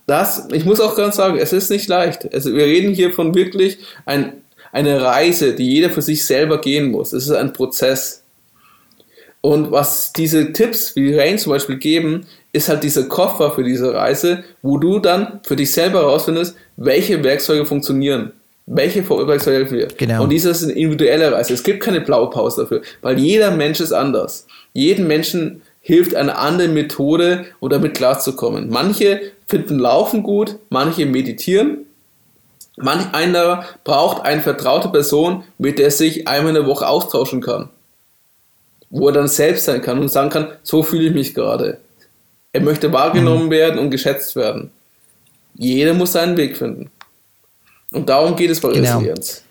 [0.06, 2.32] Das, ich muss auch ganz sagen, es ist nicht leicht.
[2.34, 4.42] Also wir reden hier von wirklich ein
[4.72, 7.12] eine Reise, die jeder für sich selber gehen muss.
[7.12, 8.24] Es ist ein Prozess.
[9.42, 13.92] Und was diese Tipps, wie Rain zum Beispiel geben, ist halt dieser Koffer für diese
[13.92, 18.32] Reise, wo du dann für dich selber herausfindest, welche Werkzeuge funktionieren.
[18.66, 19.88] Welche Werkzeuge helfen dir.
[19.96, 20.22] Genau.
[20.22, 21.52] Und dies ist eine individuelle Reise.
[21.52, 24.46] Es gibt keine Blaupause dafür, weil jeder Mensch ist anders.
[24.72, 28.70] Jeden Menschen hilft eine andere Methode, um damit klarzukommen.
[28.70, 31.86] Manche finden Laufen gut, manche meditieren,
[32.76, 37.40] Manch einer braucht eine vertraute Person, mit der er sich einmal in der Woche austauschen
[37.40, 37.68] kann.
[38.90, 41.78] Wo er dann selbst sein kann und sagen kann, so fühle ich mich gerade.
[42.52, 43.50] Er möchte wahrgenommen mhm.
[43.50, 44.70] werden und geschätzt werden.
[45.54, 46.90] Jeder muss seinen Weg finden.
[47.92, 48.98] Und darum geht es bei genau.
[48.98, 49.44] Resilienz.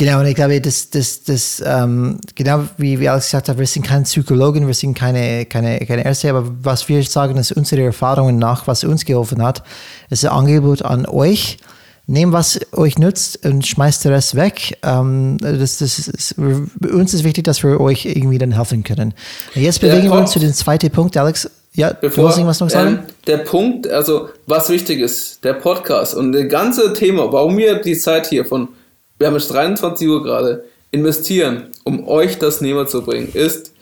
[0.00, 3.66] Genau, und ich glaube, das, das, das ähm, genau wie wir alles gesagt haben, wir
[3.66, 7.82] sind keine Psychologen, wir sind keine, keine, keine Ärzte, aber was wir sagen, ist unsere
[7.82, 9.62] Erfahrungen nach, was uns geholfen hat,
[10.08, 11.58] ist ein Angebot an euch.
[12.06, 14.78] Nehmt, was euch nützt und schmeißt den Rest weg.
[14.82, 19.12] Ähm, das, das ist, für uns ist wichtig, dass wir euch irgendwie dann helfen können.
[19.54, 21.50] Jetzt bewegen wir uns zu dem zweiten Punkt, Alex.
[21.74, 22.88] Ja, Bevor, du was noch sagen?
[22.88, 27.82] Ähm, der Punkt, also was wichtig ist, der Podcast und das ganze Thema, warum wir
[27.82, 28.68] die Zeit hier von
[29.20, 33.72] wir haben jetzt 23 Uhr gerade, investieren, um euch das näher zu bringen, ist,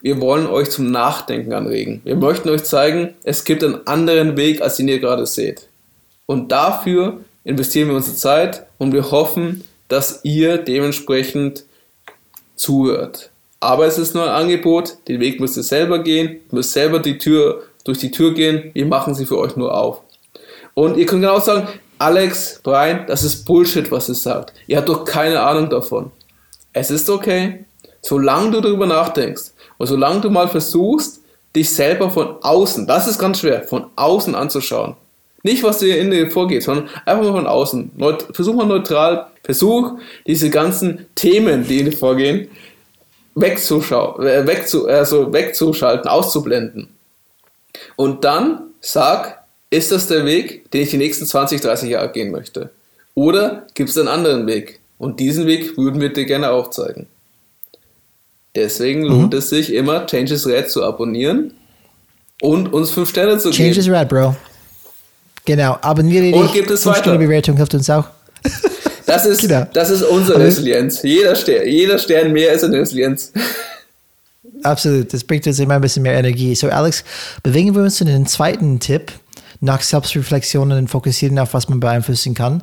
[0.00, 2.00] wir wollen euch zum Nachdenken anregen.
[2.04, 5.66] Wir möchten euch zeigen, es gibt einen anderen Weg, als den ihr gerade seht.
[6.24, 11.64] Und dafür investieren wir unsere Zeit und wir hoffen, dass ihr dementsprechend
[12.54, 13.30] zuhört.
[13.58, 17.18] Aber es ist nur ein Angebot, den Weg müsst ihr selber gehen, müsst selber die
[17.18, 20.02] Tür, durch die Tür gehen, wir machen sie für euch nur auf.
[20.74, 21.66] Und ihr könnt genau sagen,
[22.00, 24.54] Alex, Brian, das ist Bullshit, was ihr sagt.
[24.66, 26.10] Ihr habt doch keine Ahnung davon.
[26.72, 27.66] Es ist okay.
[28.00, 31.20] solange du darüber nachdenkst und solange du mal versuchst,
[31.54, 34.96] dich selber von außen, das ist ganz schwer, von außen anzuschauen.
[35.42, 37.92] Nicht, was dir in dir vorgeht, sondern einfach mal von außen.
[37.96, 42.48] Neut versuch mal neutral, versuch diese ganzen Themen, die in dir vorgehen,
[43.34, 46.88] wegzuschau äh, wegzu also wegzuschalten, auszublenden.
[47.96, 49.39] Und dann sag,
[49.70, 52.70] ist das der Weg, den ich die nächsten 20, 30 Jahre gehen möchte?
[53.14, 54.80] Oder gibt es einen anderen Weg?
[54.98, 57.06] Und diesen Weg würden wir dir gerne aufzeigen.
[58.54, 59.38] Deswegen lohnt mhm.
[59.38, 61.54] es sich immer, Changes Red zu abonnieren
[62.42, 63.72] und uns 5 Sterne zu geben.
[63.72, 64.36] Changes Red, Bro.
[65.44, 66.34] Genau, abonniere dich.
[66.34, 67.16] Und gibt es weiter.
[67.16, 68.04] Bewertung hilft uns auch.
[69.06, 69.66] Das ist, genau.
[69.72, 71.02] das ist unsere Resilienz.
[71.02, 73.32] Jeder, Stern, jeder Stern mehr ist eine Resilienz.
[74.62, 76.54] Absolut, das bringt uns immer ein bisschen mehr Energie.
[76.54, 77.02] So, Alex,
[77.42, 79.10] bewegen wir uns in den zweiten Tipp
[79.60, 82.62] nach Selbstreflexion und fokussieren auf, was man beeinflussen kann.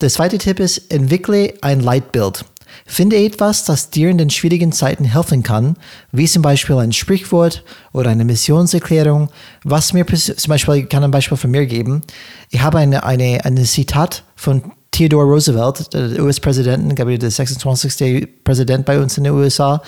[0.00, 2.44] Der zweite Tipp ist, entwickle ein Leitbild.
[2.86, 5.76] Finde etwas, das dir in den schwierigen Zeiten helfen kann,
[6.10, 9.28] wie zum Beispiel ein Sprichwort oder eine Missionserklärung.
[9.62, 12.02] Was mir zum Beispiel, ich kann ein Beispiel von mir geben.
[12.50, 18.28] Ich habe eine, eine, eine Zitat von Theodore Roosevelt, der US-Präsidenten, glaube ich, der 26.
[18.44, 19.82] Präsident bei uns in den USA.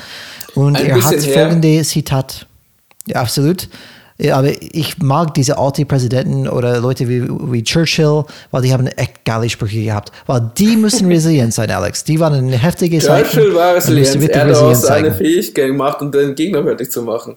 [0.54, 2.46] Und ein er hat folgende Zitat.
[3.06, 3.68] Ja, absolut.
[4.16, 8.86] Ja, aber ich mag diese alten Präsidenten oder Leute wie, wie Churchill, weil die haben
[8.86, 10.12] echt geile Sprüche gehabt.
[10.26, 12.04] Weil die müssen resilient sein, Alex.
[12.04, 13.30] Die waren eine heftige Zeit.
[13.30, 14.30] Churchill war resilient.
[14.30, 17.36] Er hat auch seine Fähigkeit gemacht, um den Gegner fertig zu machen.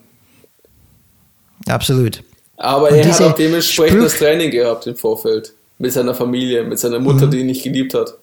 [1.67, 2.21] Absolut.
[2.57, 5.53] Aber Und er hat auch dementsprechend das Training gehabt im Vorfeld.
[5.79, 7.31] Mit seiner Familie, mit seiner Mutter, mhm.
[7.31, 8.15] die ihn nicht geliebt hat.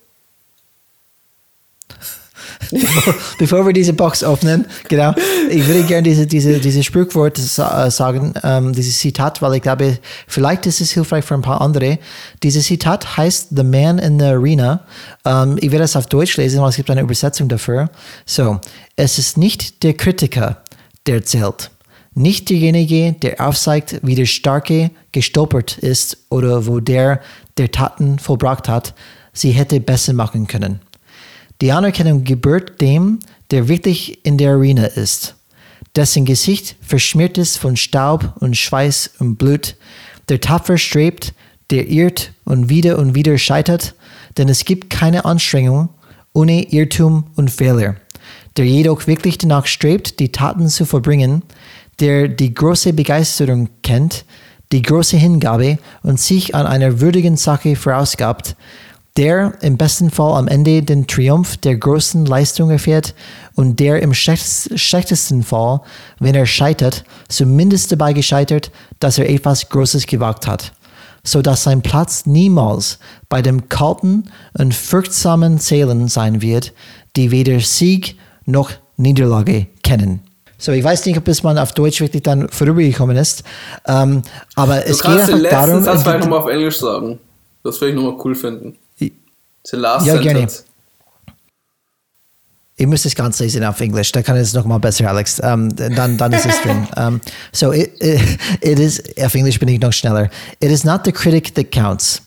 [3.38, 5.14] bevor wir diese Box öffnen, genau,
[5.50, 9.98] ich würde gerne diese, diese, diese Sprichwort äh, sagen, ähm, dieses Zitat, weil ich glaube,
[10.26, 11.98] vielleicht ist es hilfreich für ein paar andere.
[12.42, 14.80] Dieses Zitat heißt The Man in the Arena.
[15.24, 17.90] Ähm, ich werde es auf Deutsch lesen, weil es gibt eine Übersetzung dafür.
[18.26, 18.61] So,
[18.96, 20.62] es ist nicht der Kritiker,
[21.07, 21.70] der zählt.
[22.14, 27.20] Nicht derjenige, der aufzeigt, wie der Starke gestolpert ist oder wo der,
[27.59, 28.94] der Taten vollbracht hat,
[29.32, 30.80] sie hätte besser machen können.
[31.61, 35.36] Die Anerkennung gebührt dem, der wirklich in der Arena ist,
[35.94, 39.76] dessen Gesicht verschmiert ist von Staub und Schweiß und Blut,
[40.28, 41.32] der tapfer strebt,
[41.70, 43.94] der irrt und wieder und wieder scheitert,
[44.36, 45.90] denn es gibt keine Anstrengung
[46.32, 47.96] ohne Irrtum und Fehler,
[48.57, 51.42] der jedoch wirklich danach strebt, die Taten zu vollbringen,
[52.00, 54.24] der die große Begeisterung kennt,
[54.72, 58.57] die große Hingabe und sich an einer würdigen Sache vorausgabt,
[59.17, 63.15] der im besten Fall am Ende den Triumph der großen Leistung erfährt
[63.55, 65.81] und der im schlechtesten Fall,
[66.19, 70.73] wenn er scheitert, zumindest dabei gescheitert, dass er etwas Großes gewagt hat,
[71.23, 72.99] so dass sein Platz niemals
[73.29, 74.25] bei dem kalten
[74.59, 76.73] und furchtsamen Zählen sein wird,
[77.15, 80.21] die weder Sieg noch Niederlage kennen.
[80.59, 83.45] So, ich weiß nicht, ob es man auf Deutsch wirklich dann vorübergekommen ist,
[83.87, 84.23] ähm,
[84.57, 85.83] aber du es geht einfach den darum.
[85.85, 87.21] Satz vielleicht nochmal auf Englisch sagen.
[87.62, 88.77] Das würde ich nochmal cool finden.
[89.71, 90.25] The last ja, sentence.
[90.35, 90.75] gerne.
[92.77, 95.39] Ich muss das Ganze lesen auf Englisch, da kann es noch mal besser, Alex.
[95.39, 96.89] Um, dann, dann ist es drin.
[96.97, 97.21] Um,
[97.53, 98.21] so, it, it,
[98.61, 100.29] it is, auf Englisch bin ich noch schneller.
[100.61, 102.21] It is not the critic that counts,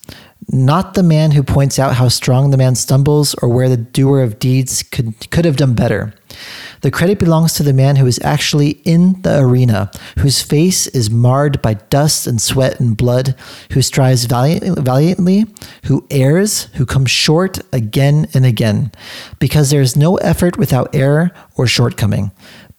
[0.47, 4.23] not the man who points out how strong the man stumbles or where the doer
[4.23, 6.13] of deeds could, could have done better.
[6.81, 11.09] The credit belongs to the man who is actually in the arena, whose face is
[11.09, 13.35] marred by dust and sweat and blood,
[13.71, 15.45] who strives valiantly,
[15.85, 18.91] who errs, who comes short again and again,
[19.39, 22.31] because there is no effort without error or shortcoming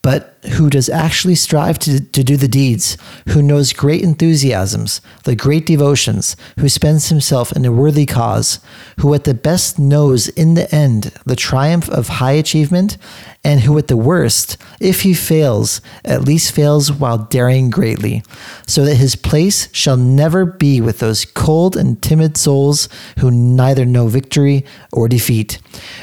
[0.02, 2.96] but who does actually strive to, to do the deeds,
[3.28, 8.60] who knows great enthusiasms, the great devotions, who spends himself in a worthy cause,
[9.00, 12.96] who at the best knows in the end the triumph of high achievement,
[13.44, 18.22] and who at the worst, if he fails, at least fails while daring greatly,
[18.66, 22.88] so that his place shall never be with those cold and timid souls
[23.20, 25.60] who neither know victory or defeat.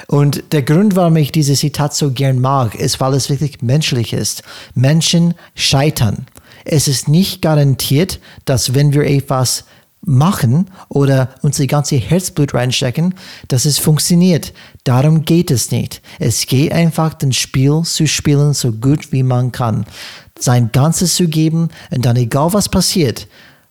[0.10, 4.14] Und der Grund, warum ich dieses Zitat so gern mag, ist, weil es wirklich menschlich
[4.14, 4.44] ist.
[4.74, 6.26] Menschen scheitern.
[6.64, 9.66] Es ist nicht garantiert, dass wenn wir etwas
[10.02, 13.16] machen oder unser ganzes Herzblut reinstecken,
[13.48, 14.54] dass es funktioniert.
[14.84, 16.02] Darum geht es nicht.
[16.20, 19.86] Es geht einfach, das Spiel zu spielen, so gut wie man kann.
[20.38, 23.28] Sein Ganzes zu geben und dann egal was passiert,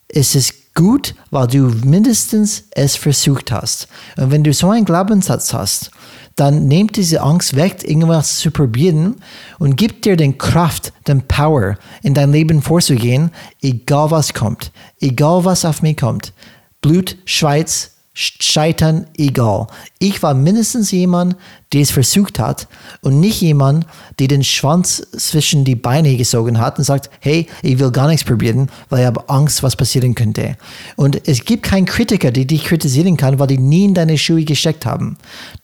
[0.08, 3.88] es ist gut, weil du mindestens es versucht hast.
[4.16, 5.90] Und wenn du so einen Glaubenssatz hast,
[6.36, 9.16] dann nehmt diese Angst weg, irgendwas zu probieren
[9.58, 13.30] und gibt dir den Kraft, den Power, in dein Leben vorzugehen,
[13.62, 16.32] egal was kommt, egal was auf mich kommt.
[16.80, 19.66] Blut, Schweiz, Scheitern egal.
[19.98, 21.34] Ich war mindestens jemand,
[21.72, 22.68] der es versucht hat
[23.00, 23.86] und nicht jemand,
[24.20, 28.24] der den Schwanz zwischen die Beine gesogen hat und sagt, hey, ich will gar nichts
[28.24, 30.56] probieren, weil ich habe Angst, was passieren könnte.
[30.94, 34.44] Und es gibt keinen Kritiker, der dich kritisieren kann, weil die nie in deine Schuhe
[34.44, 35.18] gesteckt haben.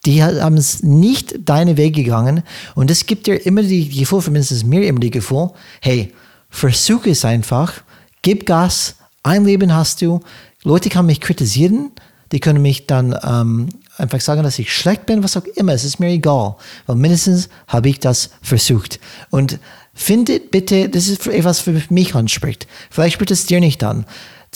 [0.05, 2.43] Die haben es nicht deine Wege gegangen
[2.75, 6.13] und es gibt dir immer die Gefühl, mindestens mir immer die Gefühl, hey,
[6.49, 7.75] versuch es einfach,
[8.23, 10.21] gib Gas, ein Leben hast du,
[10.65, 11.93] Leute kann mich kritisieren,
[12.33, 15.73] die können mich dann ähm, einfach sagen, dass ich schlecht bin, was auch immer.
[15.73, 16.57] Es ist mir egal,
[16.87, 19.01] weil mindestens habe ich das versucht.
[19.31, 19.59] Und
[19.95, 22.67] findet bitte, das ist etwas, für mich anspricht.
[22.91, 24.07] Vielleicht spricht es dir nicht an.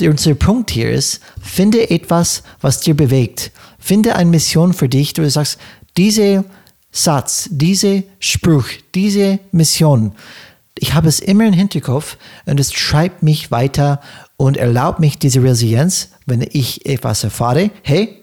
[0.00, 3.52] Unser Punkt hier ist, finde etwas, was dir bewegt.
[3.78, 5.58] Finde eine Mission für dich, wo du sagst,
[5.96, 6.44] diese
[6.90, 10.14] Satz, diese Spruch, diese Mission,
[10.78, 12.16] ich habe es immer im Hinterkopf
[12.46, 14.00] und es treibt mich weiter
[14.36, 18.22] und erlaubt mich diese Resilienz, wenn ich etwas erfahre, hey,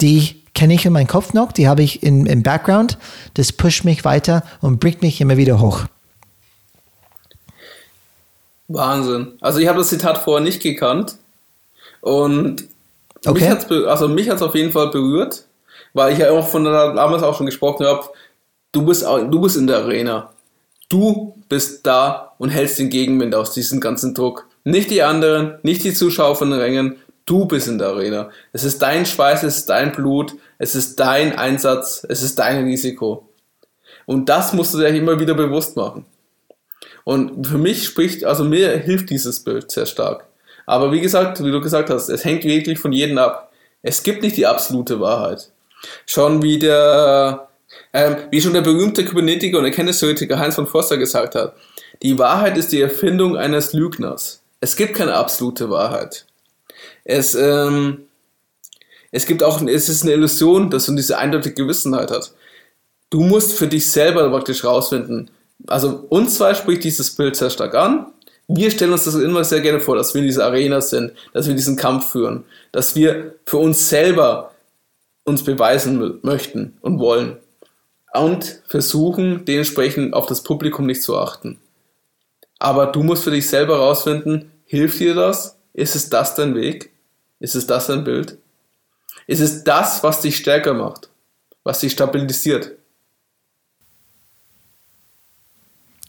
[0.00, 2.98] die kenne ich in meinem Kopf noch, die habe ich in, im Background,
[3.34, 5.84] das pusht mich weiter und bringt mich immer wieder hoch.
[8.68, 9.34] Wahnsinn.
[9.40, 11.16] Also ich habe das Zitat vorher nicht gekannt
[12.00, 12.64] und
[13.24, 13.32] okay.
[13.34, 15.44] mich hat es also mich auf jeden Fall berührt,
[15.92, 18.08] weil ich ja auch von der, damals auch schon gesprochen habe,
[18.72, 20.30] du bist, du bist in der Arena.
[20.88, 24.45] Du bist da und hältst den Gegenwind aus diesem ganzen Druck.
[24.66, 26.96] Nicht die anderen, nicht die Zuschauer von den Rängen.
[27.24, 28.30] Du bist in der Arena.
[28.52, 32.64] Es ist dein Schweiß, es ist dein Blut, es ist dein Einsatz, es ist dein
[32.64, 33.28] Risiko.
[34.06, 36.04] Und das musst du dir immer wieder bewusst machen.
[37.04, 40.26] Und für mich spricht, also mir hilft dieses Bild sehr stark.
[40.66, 43.52] Aber wie gesagt, wie du gesagt hast, es hängt wirklich von jedem ab.
[43.82, 45.48] Es gibt nicht die absolute Wahrheit.
[46.06, 47.46] Schon wie der,
[47.92, 51.54] ähm, wie schon der berühmte Kybernetiker und Erkenntnistheoretiker Heinz von Forster gesagt hat,
[52.02, 54.42] die Wahrheit ist die Erfindung eines Lügners.
[54.66, 56.26] Es gibt keine absolute Wahrheit.
[57.04, 58.08] Es, ähm,
[59.12, 62.34] es gibt auch, es ist eine Illusion, dass du diese eindeutige Gewissenheit hast.
[63.08, 65.30] Du musst für dich selber praktisch rausfinden.
[65.68, 68.06] Also uns zwei spricht dieses Bild sehr stark an.
[68.48, 71.46] Wir stellen uns das immer sehr gerne vor, dass wir in dieser Arena sind, dass
[71.46, 72.42] wir diesen Kampf führen,
[72.72, 74.50] dass wir für uns selber
[75.22, 77.36] uns beweisen möchten und wollen
[78.14, 81.60] und versuchen dementsprechend auf das Publikum nicht zu achten.
[82.58, 85.56] Aber du musst für dich selber rausfinden, hilft dir das?
[85.72, 86.90] Ist es das dein Weg?
[87.40, 88.38] Ist es das dein Bild?
[89.26, 91.08] Ist es das, was dich stärker macht?
[91.64, 92.72] Was dich stabilisiert?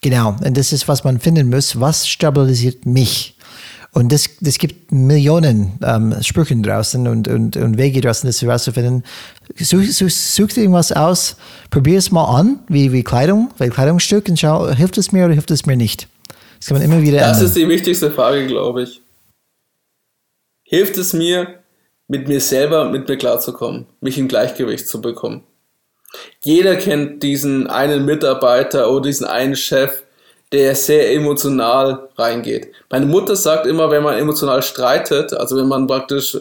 [0.02, 1.80] Genau, und das ist, was man finden muss.
[1.80, 3.36] Was stabilisiert mich?
[3.94, 9.04] Und das, das gibt Millionen ähm, Sprüche draußen und, und, und Wege draußen, das herauszufinden.
[9.58, 11.36] Such, such, such dir irgendwas aus,
[11.72, 15.34] probier es mal an, wie, wie Kleidung, wie Kleidungsstück und schau, hilft es mir oder
[15.34, 16.08] hilft es mir nicht.
[16.58, 17.46] Das kann man immer wieder Das ändern.
[17.46, 19.02] ist die wichtigste Frage, glaube ich.
[20.64, 21.60] Hilft es mir,
[22.08, 25.44] mit mir selber, mit mir klarzukommen, mich im Gleichgewicht zu bekommen?
[26.42, 30.04] Jeder kennt diesen einen Mitarbeiter oder diesen einen Chef,
[30.52, 32.72] der sehr emotional reingeht.
[32.90, 36.38] Meine Mutter sagt immer, wenn man emotional streitet, also wenn man praktisch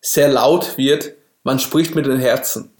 [0.00, 2.70] sehr laut wird, man spricht mit den Herzen.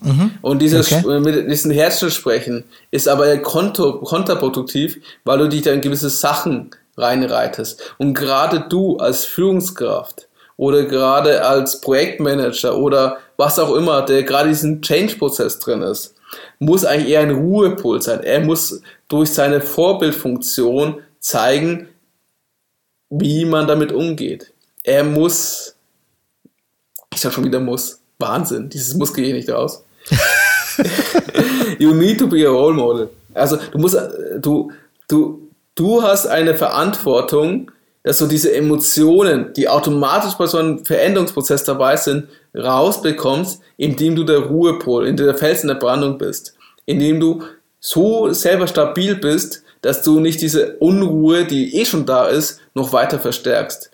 [0.00, 0.32] Mhm.
[0.42, 1.20] Und dieses, okay.
[1.20, 7.94] mit diesen Herzen sprechen ist aber kontraproduktiv, weil du dich da in gewisse Sachen reinreitest.
[7.98, 14.48] Und gerade du als Führungskraft oder gerade als Projektmanager oder was auch immer, der gerade
[14.48, 16.14] diesen Change-Prozess drin ist,
[16.58, 18.22] muss eigentlich eher ein Ruhepol sein.
[18.22, 21.88] Er muss durch seine Vorbildfunktion zeigen,
[23.10, 24.52] wie man damit umgeht.
[24.82, 25.76] Er muss,
[27.12, 29.84] ich sag schon wieder muss, Wahnsinn, dieses Muss geht nicht raus.
[31.78, 33.10] you need to be a role model.
[33.34, 33.96] Also du musst,
[34.40, 34.72] du,
[35.08, 37.70] du, du hast eine Verantwortung,
[38.02, 44.24] dass du diese Emotionen, die automatisch bei so einem Veränderungsprozess dabei sind, rausbekommst, indem du
[44.24, 46.54] der Ruhepol, in der Fels in der Brandung bist.
[46.86, 47.42] Indem du
[47.80, 52.92] so selber stabil bist, dass du nicht diese Unruhe, die eh schon da ist, noch
[52.92, 53.90] weiter verstärkst.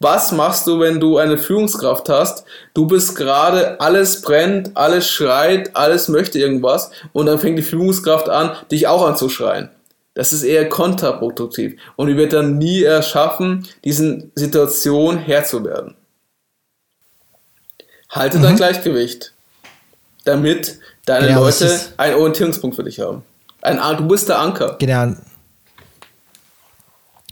[0.00, 2.44] Was machst du, wenn du eine Führungskraft hast?
[2.72, 8.28] Du bist gerade, alles brennt, alles schreit, alles möchte irgendwas und dann fängt die Führungskraft
[8.28, 9.70] an, dich auch anzuschreien.
[10.14, 15.94] Das ist eher kontraproduktiv und wird dann nie erschaffen, diesen Situation Herr zu werden.
[18.10, 18.42] Halte mhm.
[18.42, 19.32] dein Gleichgewicht,
[20.24, 23.22] damit deine ja, Leute einen Orientierungspunkt für dich haben.
[23.62, 24.76] Ein, du bist der Anker.
[24.78, 25.14] Genau.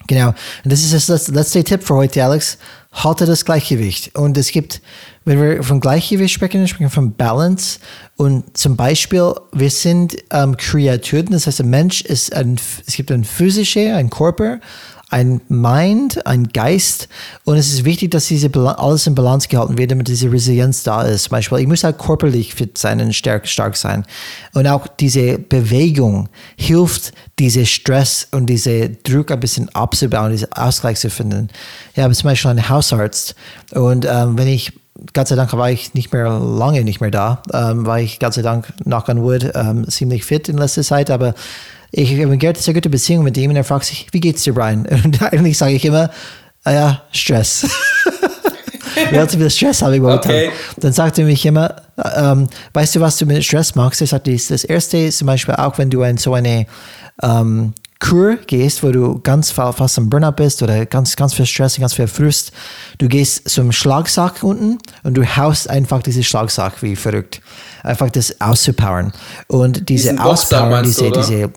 [0.06, 0.28] Genau.
[0.28, 2.58] Und das ist das letzte Tipp für heute, Alex.
[2.92, 4.16] Halte das Gleichgewicht.
[4.16, 4.80] Und es gibt,
[5.24, 7.78] wenn wir von Gleichgewicht sprechen, sprechen wir von Balance.
[8.16, 11.26] Und zum Beispiel, wir sind ähm, Kreaturen.
[11.30, 14.60] Das heißt, ein Mensch ist ein, es gibt ein physischer, ein Körper,
[15.16, 17.08] ein Mind, ein Geist
[17.44, 21.04] und es ist wichtig, dass diese alles in Balance gehalten wird, damit diese Resilienz da
[21.04, 21.24] ist.
[21.24, 24.04] Zum Beispiel, ich muss halt körperlich fit sein und stark, stark sein.
[24.52, 30.98] Und auch diese Bewegung hilft, diese Stress und diese Druck ein bisschen abzubauen, diesen Ausgleich
[30.98, 31.48] zu finden.
[31.94, 33.34] Ich habe zum Beispiel einen Hausarzt
[33.72, 34.74] und ähm, wenn ich
[35.14, 38.34] Gott sei Dank war ich nicht mehr lange nicht mehr da, ähm, war ich Gott
[38.34, 41.34] sei Dank knock on wood ähm, ziemlich fit in letzter Zeit, aber
[41.90, 44.54] ich habe eine sehr gute Beziehung mit ihm und er fragt sich, wie geht's dir,
[44.54, 44.86] Brian?
[45.04, 46.10] Und eigentlich sage ich immer,
[46.64, 47.66] ah ja, Stress.
[49.10, 50.30] Relativ viel Stress habe ich momentan.
[50.30, 50.50] Okay.
[50.78, 51.76] Dann sagt er mich immer,
[52.16, 54.00] ähm, weißt du, was du mit Stress machst?
[54.00, 56.66] Er sagt, das erste ist zum Beispiel auch, wenn du ein, so eine
[57.22, 61.78] ähm, Kur gehst, wo du ganz fast am Burnout bist oder ganz, ganz viel Stress,
[61.78, 62.52] ganz viel Frust,
[62.98, 67.40] du gehst zum Schlagsack unten und du haust einfach diesen Schlagsack wie verrückt.
[67.82, 69.12] Einfach das auszupowern.
[69.48, 71.50] Und diese Auspowern, diese, diese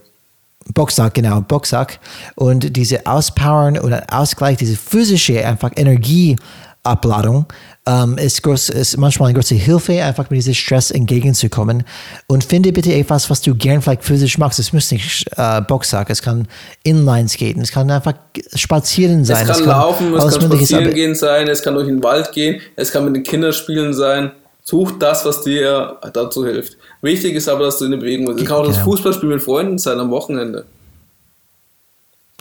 [0.73, 1.99] Boxsack, genau, Boxsack.
[2.35, 7.45] Und diese Auspowern oder Ausgleich, diese physische einfach Energieabladung
[7.87, 11.83] ähm, ist, groß, ist manchmal eine große Hilfe, einfach mit diesem Stress entgegenzukommen.
[12.27, 14.59] Und finde bitte etwas, was du gern vielleicht physisch machst.
[14.59, 16.47] Es muss nicht äh, Boxsack, es kann
[16.83, 18.13] Inline-Skaten, es kann einfach
[18.53, 19.47] spazieren sein.
[19.47, 22.31] Es kann, es kann laufen, es kann spazieren gehen sein, es kann durch den Wald
[22.31, 24.31] gehen, es kann mit den Kindern spielen sein.
[24.61, 26.77] Such das, was dir dazu hilft.
[27.01, 28.39] Wichtig ist aber, dass du in der Bewegung bist.
[28.39, 28.75] Es kann auch genau.
[28.75, 30.65] das Fußballspiel mit Freunden sein am Wochenende.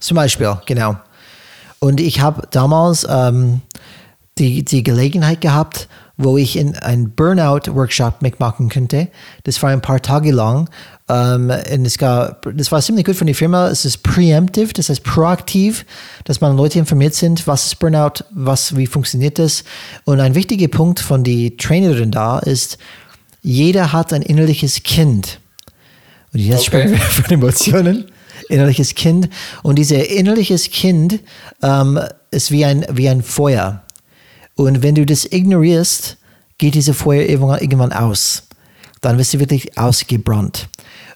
[0.01, 0.97] Zum Beispiel, genau.
[1.81, 3.61] Und ich habe damals ähm,
[4.39, 9.09] die, die Gelegenheit gehabt, wo ich in einen Burnout-Workshop mitmachen könnte.
[9.45, 10.69] Das war ein paar Tage lang.
[11.11, 13.69] Um, und es gab, das war ziemlich gut von der Firma.
[13.69, 15.87] Es ist preemptive, das heißt proaktiv,
[16.25, 19.65] dass man Leute informiert sind, was ist Burnout, was, wie funktioniert das.
[20.05, 22.77] Und ein wichtiger Punkt von der Trainerin da ist,
[23.43, 25.41] jeder hat ein innerliches Kind.
[26.33, 26.67] Und jetzt okay.
[26.67, 28.05] sprechen wir von Emotionen.
[28.49, 29.29] Innerliches Kind.
[29.63, 31.21] Und dieses innerliches Kind
[31.63, 33.83] ähm, ist wie ein, wie ein Feuer.
[34.55, 36.17] Und wenn du das ignorierst,
[36.57, 38.45] geht diese Feuer irgendwann aus.
[39.01, 40.69] Dann wirst du wirklich ausgebrannt.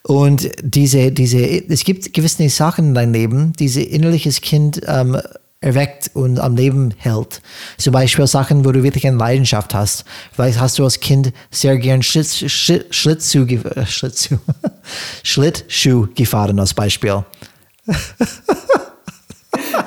[0.04, 5.18] Und diese, diese, es gibt gewisse Sachen in deinem Leben, diese innerliches Kind ähm,
[5.62, 7.40] erweckt und am Leben hält.
[7.78, 10.04] Zum Beispiel Sachen, wo du wirklich eine Leidenschaft hast.
[10.32, 14.38] Vielleicht hast du als Kind sehr gern Schlitz, Schlittschuh, äh, Schlittschuh,
[15.22, 17.24] Schlittschuh gefahren als Beispiel.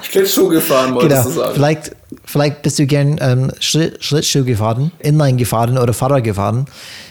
[0.02, 1.24] Schlittschuh gefahren, wolltest genau.
[1.24, 1.54] du sagen.
[1.56, 1.96] Vielleicht,
[2.36, 6.66] vielleicht bist du gern ähm, Schlittschuh gefahren, Inline gefahren oder Fahrrad gefahren.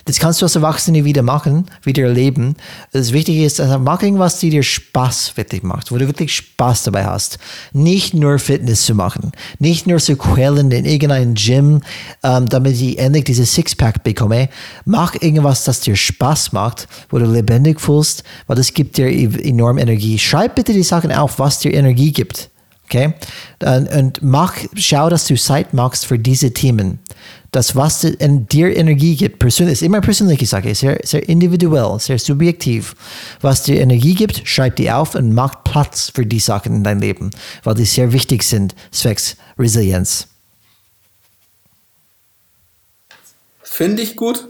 [0.04, 2.56] Das kannst du als Erwachsene wieder machen, wieder erleben.
[2.92, 6.82] Das Wichtige ist, also mach irgendwas, die dir Spaß wirklich macht, wo du wirklich Spaß
[6.82, 7.38] dabei hast.
[7.72, 11.80] Nicht nur Fitness zu machen, nicht nur zu quälen in irgendeinem Gym,
[12.22, 14.50] ähm, damit ich endlich dieses Sixpack bekomme.
[14.84, 19.48] Mach irgendwas, das dir Spaß macht, wo du lebendig fühlst, weil das gibt dir e-,
[19.48, 20.18] enorm Energie.
[20.18, 22.50] Schreib bitte die Sachen auf, was dir Energie gibt.
[22.94, 23.12] Okay?
[23.60, 27.00] Und, mach, schau, dass du Zeit machst für diese Themen.
[27.50, 32.94] Das, was dir Energie gibt, persönlich, ist immer persönliche Sache, sehr, sehr individuell, sehr subjektiv.
[33.40, 37.00] Was dir Energie gibt, schreib die auf und mach Platz für die Sachen in deinem
[37.00, 37.30] Leben,
[37.62, 40.28] weil die sehr wichtig sind, zwecks Resilienz.
[43.62, 44.48] Finde ich gut.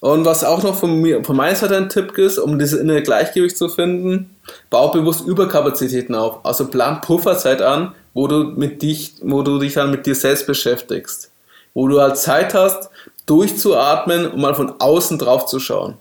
[0.00, 3.02] Und was auch noch von, mir, von meiner Seite ein Tipp ist, um dieses innere
[3.02, 4.36] Gleichgewicht zu finden,
[4.70, 6.44] bau bewusst Überkapazitäten auf.
[6.44, 10.46] Also plan Pufferzeit an, wo du, mit dich, wo du dich dann mit dir selbst
[10.46, 11.32] beschäftigst.
[11.74, 12.90] Wo du halt Zeit hast,
[13.26, 15.94] durchzuatmen und mal von außen drauf zu schauen.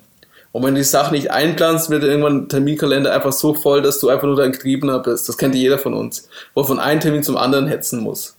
[0.51, 3.99] Und wenn du die Sache nicht einplanst, wird irgendwann ein Terminkalender einfach so voll, dass
[3.99, 5.27] du einfach nur dein Getriebener bist.
[5.27, 6.29] Das kennt jeder von uns.
[6.53, 8.35] Wo von einem Termin zum anderen hetzen muss.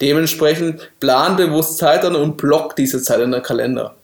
[0.00, 3.94] Dementsprechend plan bewusst Zeit an und block diese Zeit in der Kalender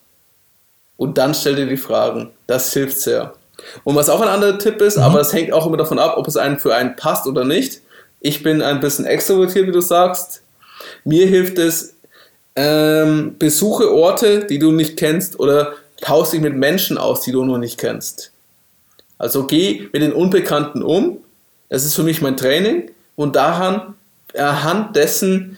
[1.01, 2.29] und dann stell dir die Fragen.
[2.47, 3.33] Das hilft sehr.
[3.85, 5.05] Und was auch ein anderer Tipp ist, mhm.
[5.05, 7.81] aber das hängt auch immer davon ab, ob es einen für einen passt oder nicht.
[8.21, 10.43] Ich bin ein bisschen extrovertiert, wie du sagst.
[11.05, 11.95] Mir hilft es,
[12.55, 15.73] ähm, besuche Orte, die du nicht kennst oder
[16.03, 18.33] tausch dich mit Menschen aus, die du noch nicht kennst.
[19.17, 21.17] Also geh mit den Unbekannten um.
[21.71, 23.95] Das ist für mich mein Training und daran,
[24.35, 25.57] anhand dessen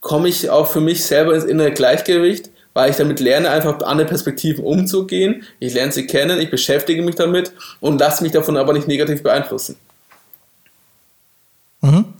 [0.00, 4.06] komme ich auch für mich selber ins innere Gleichgewicht weil ich damit lerne, einfach andere
[4.06, 5.44] Perspektiven umzugehen.
[5.60, 9.22] Ich lerne sie kennen, ich beschäftige mich damit und lasse mich davon aber nicht negativ
[9.22, 9.76] beeinflussen.
[11.80, 12.13] Mhm.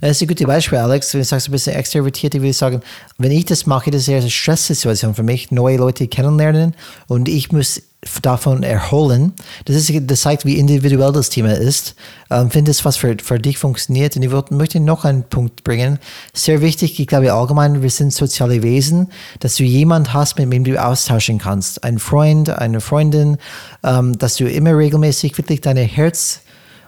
[0.00, 1.14] Das ist ein gutes Beispiel, Alex.
[1.14, 2.80] Wenn du sagst, du bist extrovertiert, ich würde sagen,
[3.18, 6.74] wenn ich das mache, das ist eher eine Stresssituation für mich, neue Leute kennenlernen
[7.06, 7.82] und ich muss
[8.22, 9.32] davon erholen.
[9.64, 11.94] Das, ist, das zeigt, wie individuell das Thema ist.
[12.30, 14.16] Ähm, finde es, was für, für dich funktioniert.
[14.16, 15.98] Und ich wollte, möchte noch einen Punkt bringen.
[16.32, 19.08] Sehr wichtig, ich glaube allgemein, wir sind soziale Wesen,
[19.40, 21.84] dass du jemanden hast, mit dem du austauschen kannst.
[21.84, 23.38] Ein Freund, eine Freundin,
[23.82, 26.40] ähm, dass du immer regelmäßig wirklich deine Herz,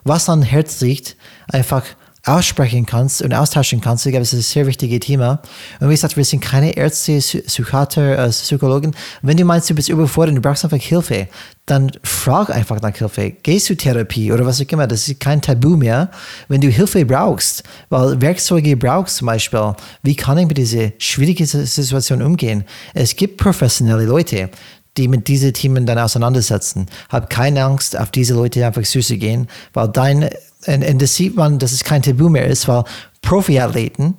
[0.04, 1.16] was an Herz liegt,
[1.48, 1.84] einfach
[2.28, 4.06] aussprechen kannst und austauschen kannst.
[4.06, 5.40] Ich glaube, das ist ein sehr wichtiges Thema.
[5.80, 8.94] Und wie gesagt, wir sind keine Ärzte, Psychiater, äh, Psychologen.
[9.22, 11.28] Wenn du meinst, du bist überfordert und du brauchst einfach Hilfe,
[11.66, 13.32] dann frag einfach nach Hilfe.
[13.42, 14.86] Gehst du Therapie oder was auch immer.
[14.86, 16.10] Das ist kein Tabu mehr.
[16.48, 21.46] Wenn du Hilfe brauchst, weil Werkzeuge brauchst zum Beispiel, wie kann ich mit dieser schwierigen
[21.46, 22.64] Situation umgehen?
[22.94, 24.50] Es gibt professionelle Leute,
[24.98, 26.86] die mit diesen Themen dann auseinandersetzen.
[27.08, 30.28] Hab keine Angst, auf diese Leute einfach zuzugehen, weil dein,
[30.66, 32.84] und, und das sieht man, dass es kein Tabu mehr ist, weil
[33.22, 34.14] Profiathleten,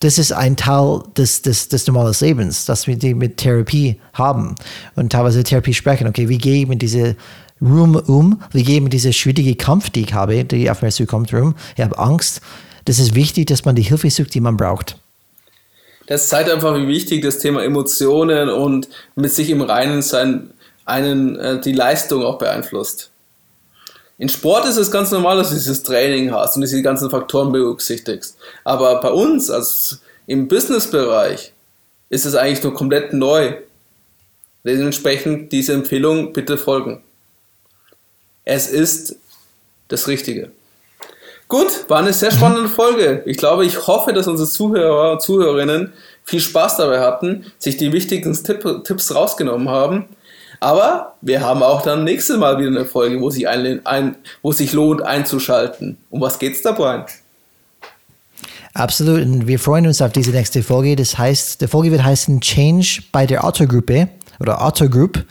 [0.00, 4.56] das ist ein Teil des, des, des normalen Lebens, dass wir die mit Therapie haben
[4.96, 6.08] und teilweise Therapie sprechen.
[6.08, 7.14] Okay, wie gehe ich mit diesem
[7.60, 8.42] Room um?
[8.50, 11.54] Wie gehe ich mit dieser schwierigen Kampf, die ich habe, die auf mir zukommt, um?
[11.76, 12.40] Ich habe Angst.
[12.84, 14.96] Das ist wichtig, dass man die Hilfe sucht, die man braucht.
[16.06, 20.50] Das zeigt einfach, wie wichtig das Thema Emotionen und mit sich im Reinen sein
[20.84, 23.11] einen äh, die Leistung auch beeinflusst.
[24.22, 27.50] In Sport ist es ganz normal, dass du dieses Training hast und diese ganzen Faktoren
[27.50, 28.36] berücksichtigst.
[28.62, 29.96] Aber bei uns, also
[30.28, 31.52] im Businessbereich,
[32.08, 33.54] ist es eigentlich nur komplett neu.
[34.62, 37.02] Dementsprechend diese Empfehlung bitte folgen.
[38.44, 39.16] Es ist
[39.88, 40.52] das Richtige.
[41.48, 43.24] Gut, war eine sehr spannende Folge.
[43.26, 47.92] Ich glaube, ich hoffe, dass unsere Zuhörer und Zuhörerinnen viel Spaß dabei hatten, sich die
[47.92, 50.04] wichtigsten Tipp, Tipps rausgenommen haben.
[50.62, 54.52] Aber wir haben auch dann nächstes Mal wieder eine Folge, wo sich, ein, ein, wo
[54.52, 55.96] sich lohnt einzuschalten.
[56.08, 57.04] Um was geht's da, Brian?
[58.72, 59.22] Absolut.
[59.22, 60.94] Und wir freuen uns auf diese nächste Folge.
[60.94, 64.08] Das heißt, die Folge wird heißen Change bei der Autogruppe
[64.38, 65.24] oder Otto Group.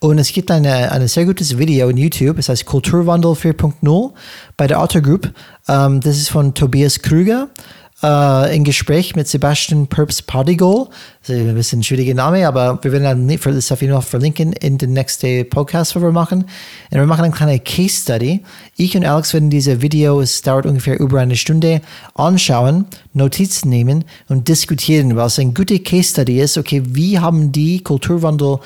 [0.00, 4.12] Und es gibt eine, ein sehr gutes Video in YouTube, es heißt Kulturwandel 4.0
[4.58, 5.32] bei der Otto Group.
[5.66, 7.48] Ähm, das ist von Tobias Krüger
[8.04, 10.22] äh, in Gespräch mit Sebastian Purps.
[10.26, 10.58] Das
[11.28, 14.76] ist ein bisschen ein schwieriger Name, aber wir werden das auf jeden Fall verlinken in
[14.76, 16.44] den nächsten Podcast, was wir machen.
[16.90, 18.42] Und wir machen eine kleine Case Study.
[18.76, 21.80] Ich und Alex werden diese Video, es dauert ungefähr über eine Stunde,
[22.14, 22.84] anschauen,
[23.14, 26.58] Notizen nehmen und diskutieren, weil es ein guter Case Study ist.
[26.58, 28.58] Okay, wie haben die Kulturwandel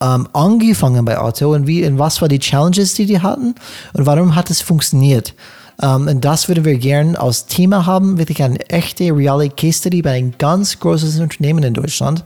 [0.00, 3.56] ähm, angefangen bei Otto und wie und was waren die Challenges, die die hatten
[3.94, 5.34] und warum hat es funktioniert?
[5.82, 10.02] Ähm, und das würden wir gern als Thema haben, wirklich eine echte, reale Case Study
[10.02, 12.24] bei einem ganz großen Unternehmen in Deutschland,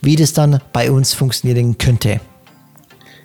[0.00, 2.20] wie das dann bei uns funktionieren könnte.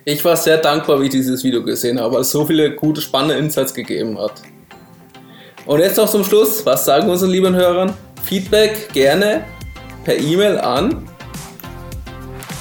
[0.04, 3.00] Ich war sehr dankbar, wie ich dieses Video gesehen habe, weil es so viele gute,
[3.00, 4.42] spannende Insights gegeben hat.
[5.64, 7.92] Und jetzt noch zum Schluss, was sagen unseren lieben Hörern?
[8.22, 9.44] Feedback gerne
[10.04, 11.08] per E-Mail an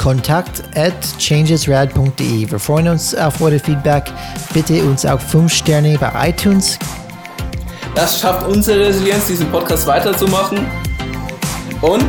[0.04, 2.52] kontakt at changesrad.de.
[2.52, 4.04] Wir freuen uns auf eure Feedback.
[4.54, 6.78] Bitte uns auch 5 Sterne bei iTunes
[7.96, 10.66] das schafft unsere Resilienz, diesen Podcast weiterzumachen.
[11.82, 12.06] Und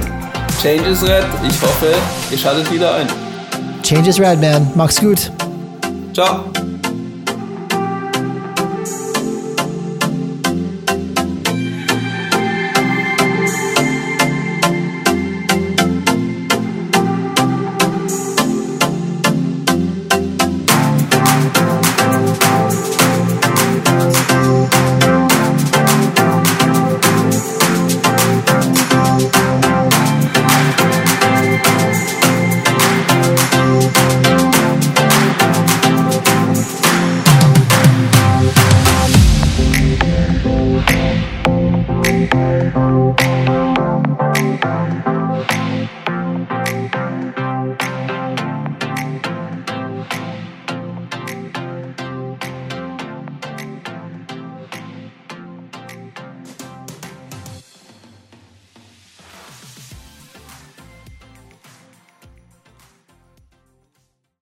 [0.62, 1.26] Change is Red.
[1.49, 1.95] Ich hoffe,
[2.30, 3.07] ihr schaltet wieder ein.
[3.82, 4.70] Change is Red, man.
[4.74, 5.30] Mach's gut.
[6.14, 6.45] Ciao.